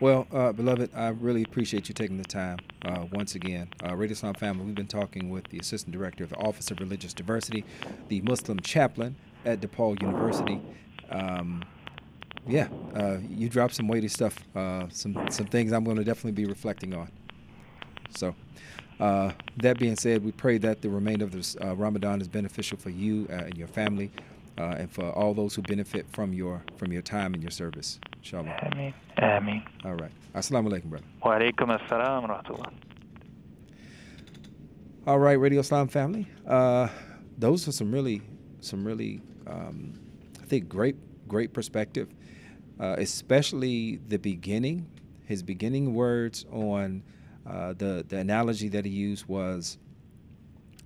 [0.00, 3.68] Well, uh, beloved, I really appreciate you taking the time uh, once again.
[3.84, 6.78] Uh, Radio Islam family, we've been talking with the Assistant Director of the Office of
[6.78, 7.64] Religious Diversity,
[8.06, 10.60] the Muslim Chaplain at DePaul University.
[11.10, 11.64] Um,
[12.48, 16.32] yeah, uh, you dropped some weighty stuff, uh, some some things I'm going to definitely
[16.32, 17.10] be reflecting on.
[18.16, 18.34] So,
[18.98, 22.78] uh, that being said, we pray that the remainder of this uh, Ramadan is beneficial
[22.78, 24.10] for you uh, and your family,
[24.56, 28.00] uh, and for all those who benefit from your from your time and your service.
[28.16, 28.56] Inshallah.
[28.72, 28.94] Ameen.
[29.18, 29.62] Ameen.
[29.84, 30.12] All right.
[30.34, 31.04] Assalamu alaikum, brother.
[31.22, 32.72] Wa alaikum assalam wa rahmatullah.
[35.06, 36.26] All right, Radio Islam family.
[37.38, 38.22] those are some really,
[38.60, 39.94] some really, um,
[40.42, 40.96] I think, great,
[41.28, 42.08] great perspective
[42.80, 44.86] uh, especially the beginning.
[45.26, 47.02] His beginning words on
[47.46, 49.78] uh, the the analogy that he used was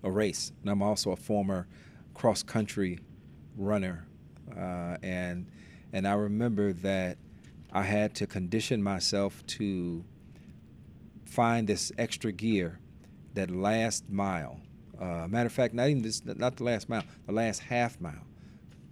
[0.03, 1.67] a race, and I'm also a former
[2.15, 2.99] cross country
[3.57, 4.07] runner,
[4.57, 5.47] uh, and
[5.93, 7.19] and I remember that
[7.73, 10.05] I had to condition myself to
[11.25, 12.79] find this extra gear,
[13.35, 14.61] that last mile.
[15.01, 18.27] Uh, matter of fact, not even this, not the last mile, the last half mile,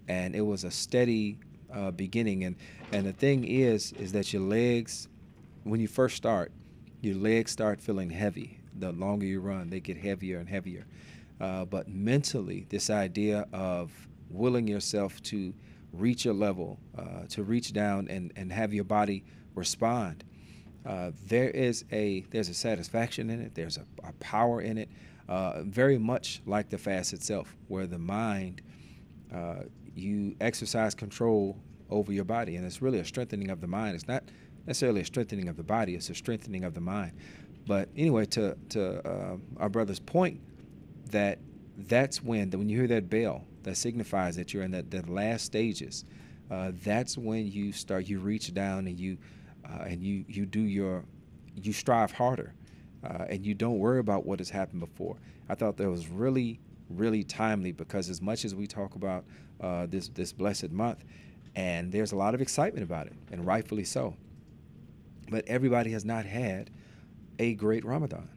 [0.07, 1.37] and it was a steady
[1.73, 2.43] uh, beginning.
[2.43, 2.55] And
[2.91, 5.07] and the thing is, is that your legs,
[5.63, 6.51] when you first start,
[7.01, 8.59] your legs start feeling heavy.
[8.77, 10.85] The longer you run, they get heavier and heavier.
[11.39, 13.91] Uh, but mentally, this idea of
[14.29, 15.53] willing yourself to
[15.91, 19.23] reach a level, uh, to reach down and, and have your body
[19.55, 20.23] respond.
[20.85, 23.53] Uh, there is a there's a satisfaction in it.
[23.53, 24.89] There's a, a power in it,
[25.27, 28.61] uh, very much like the fast itself, where the mind
[29.33, 29.63] uh,
[29.95, 31.57] you exercise control
[31.89, 33.95] over your body, and it's really a strengthening of the mind.
[33.95, 34.23] It's not
[34.65, 37.13] necessarily a strengthening of the body; it's a strengthening of the mind.
[37.67, 40.41] But anyway, to to uh, our brother's point,
[41.11, 41.39] that
[41.77, 45.45] that's when when you hear that bell, that signifies that you're in the, the last
[45.45, 46.05] stages.
[46.49, 48.07] Uh, that's when you start.
[48.07, 49.17] You reach down and you
[49.65, 51.03] uh, and you you do your
[51.55, 52.53] you strive harder,
[53.03, 55.17] uh, and you don't worry about what has happened before.
[55.49, 56.59] I thought that was really
[56.97, 59.25] really timely because as much as we talk about
[59.59, 61.03] uh, this this blessed month,
[61.55, 64.15] and there's a lot of excitement about it, and rightfully so.
[65.29, 66.69] But everybody has not had
[67.39, 68.29] a great Ramadan,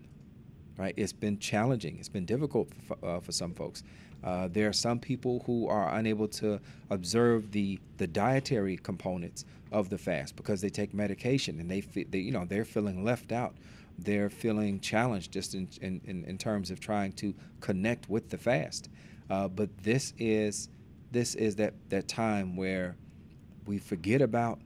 [0.77, 0.95] right?
[0.97, 1.99] It's been challenging.
[1.99, 3.83] It's been difficult for, uh, for some folks.
[4.23, 6.59] Uh, there are some people who are unable to
[6.91, 12.19] observe the the dietary components of the fast because they take medication and they, they
[12.19, 13.55] you know they're feeling left out.
[13.99, 18.89] They're feeling challenged just in, in, in terms of trying to connect with the fast.
[19.31, 20.69] Uh, but this is
[21.11, 22.97] this is that that time where
[23.67, 24.59] we forget about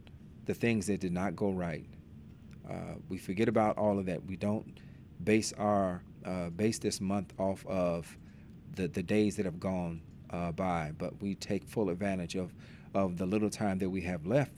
[0.47, 1.85] the things that did not go right.
[2.69, 4.25] Uh, we forget about all of that.
[4.25, 4.81] We don't
[5.23, 8.17] base our uh, base this month off of
[8.75, 10.01] the, the days that have gone
[10.31, 12.53] uh, by, but we take full advantage of,
[12.95, 14.53] of the little time that we have left.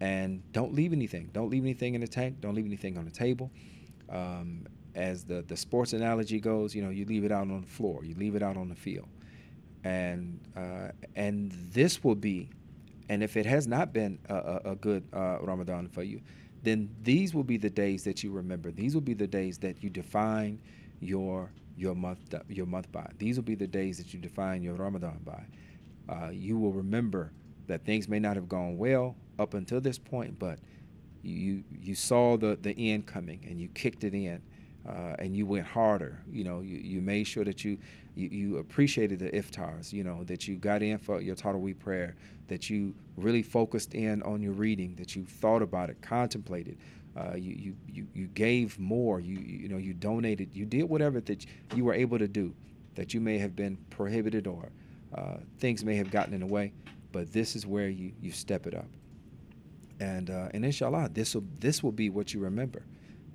[0.00, 1.30] And don't leave anything.
[1.32, 2.40] Don't leave anything in the tank.
[2.40, 3.50] Don't leave anything on the table.
[4.14, 7.66] Um, as the, the sports analogy goes, you know, you leave it out on the
[7.66, 9.08] floor, you leave it out on the field.
[9.82, 12.48] And, uh, and this will be,
[13.08, 16.22] and if it has not been a, a, good uh, Ramadan for you,
[16.62, 18.70] then these will be the days that you remember.
[18.70, 20.58] These will be the days that you define
[21.00, 23.10] your your month your month by.
[23.18, 25.44] These will be the days that you define your Ramadan by.
[26.08, 27.32] Uh, you will remember
[27.66, 30.58] that things may not have gone well up until this point, but
[31.24, 34.40] you you saw the the end coming and you kicked it in.
[34.86, 36.20] Uh, and you went harder.
[36.30, 37.78] You know, you, you made sure that you,
[38.14, 39.94] you, you appreciated the iftars.
[39.94, 42.16] You know, that you got in for your Tarawih prayer,
[42.48, 46.76] that you really focused in on your reading, that you thought about it, contemplated,
[47.16, 51.20] uh, you, you, you, you gave more, you, you know, you donated, you did whatever
[51.20, 52.52] that you were able to do
[52.96, 54.68] that you may have been prohibited or
[55.14, 56.72] uh, things may have gotten in the way,
[57.12, 58.86] but this is where you, you step it up.
[60.00, 62.84] And, uh, and inshallah, this will, this will be what you remember.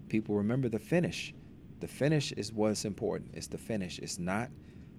[0.10, 1.34] People remember the finish.
[1.80, 3.32] The finish is what's important.
[3.34, 3.99] It's the finish.
[3.99, 4.49] It's not,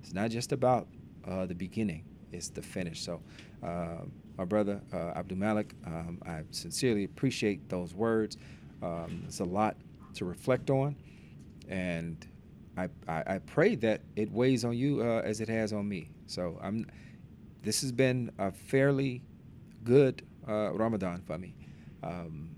[0.02, 0.88] it's not just about
[1.26, 2.04] uh, the beginning.
[2.32, 3.02] It's the finish.
[3.02, 3.20] So,
[3.62, 4.04] uh,
[4.38, 8.38] my brother uh, Abdul Malik, um, I sincerely appreciate those words.
[8.82, 9.76] Um, it's a lot
[10.14, 10.96] to reflect on,
[11.68, 12.26] and
[12.78, 16.08] I, I, I pray that it weighs on you uh, as it has on me.
[16.26, 16.86] So I'm.
[17.62, 19.20] This has been a fairly
[19.84, 21.54] good uh, Ramadan for me.
[22.02, 22.50] Um,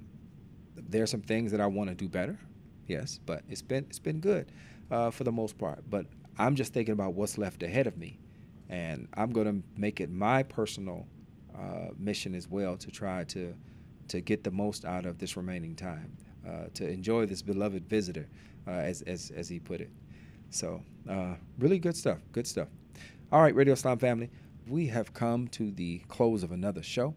[0.77, 2.39] there are some things that I want to do better,
[2.87, 4.51] yes, but it's been it's been good
[4.91, 5.83] uh, for the most part.
[5.89, 6.07] But
[6.39, 8.19] I'm just thinking about what's left ahead of me,
[8.69, 11.07] and I'm going to make it my personal
[11.57, 13.55] uh, mission as well to try to
[14.09, 16.17] to get the most out of this remaining time,
[16.47, 18.29] uh, to enjoy this beloved visitor,
[18.67, 19.91] uh, as, as, as he put it.
[20.51, 22.19] So, uh, really good stuff.
[22.33, 22.69] Good stuff.
[23.31, 24.31] All right, Radio Islam family,
[24.69, 27.15] we have come to the close of another show.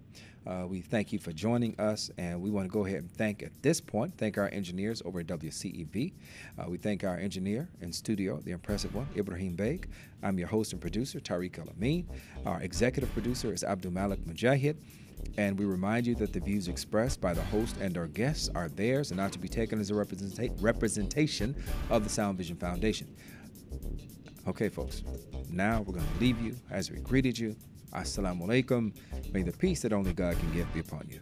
[0.47, 3.41] Uh, we thank you for joining us, and we want to go ahead and thank
[3.41, 6.13] at this point, thank our engineers over at WCEV.
[6.59, 9.89] Uh, we thank our engineer in studio, the impressive one, Ibrahim Beg.
[10.21, 12.07] I'm your host and producer, Tariq El Amin.
[12.45, 14.75] Our executive producer is Abdul Malik Mujahid.
[15.37, 18.69] And we remind you that the views expressed by the host and our guests are
[18.69, 21.55] theirs and not to be taken as a representa- representation
[21.89, 23.07] of the Sound Vision Foundation.
[24.47, 25.03] Okay, folks,
[25.49, 27.55] now we're going to leave you as we greeted you.
[27.93, 28.93] Assalamu alaikum.
[29.33, 31.21] May the peace that only God can give be upon you.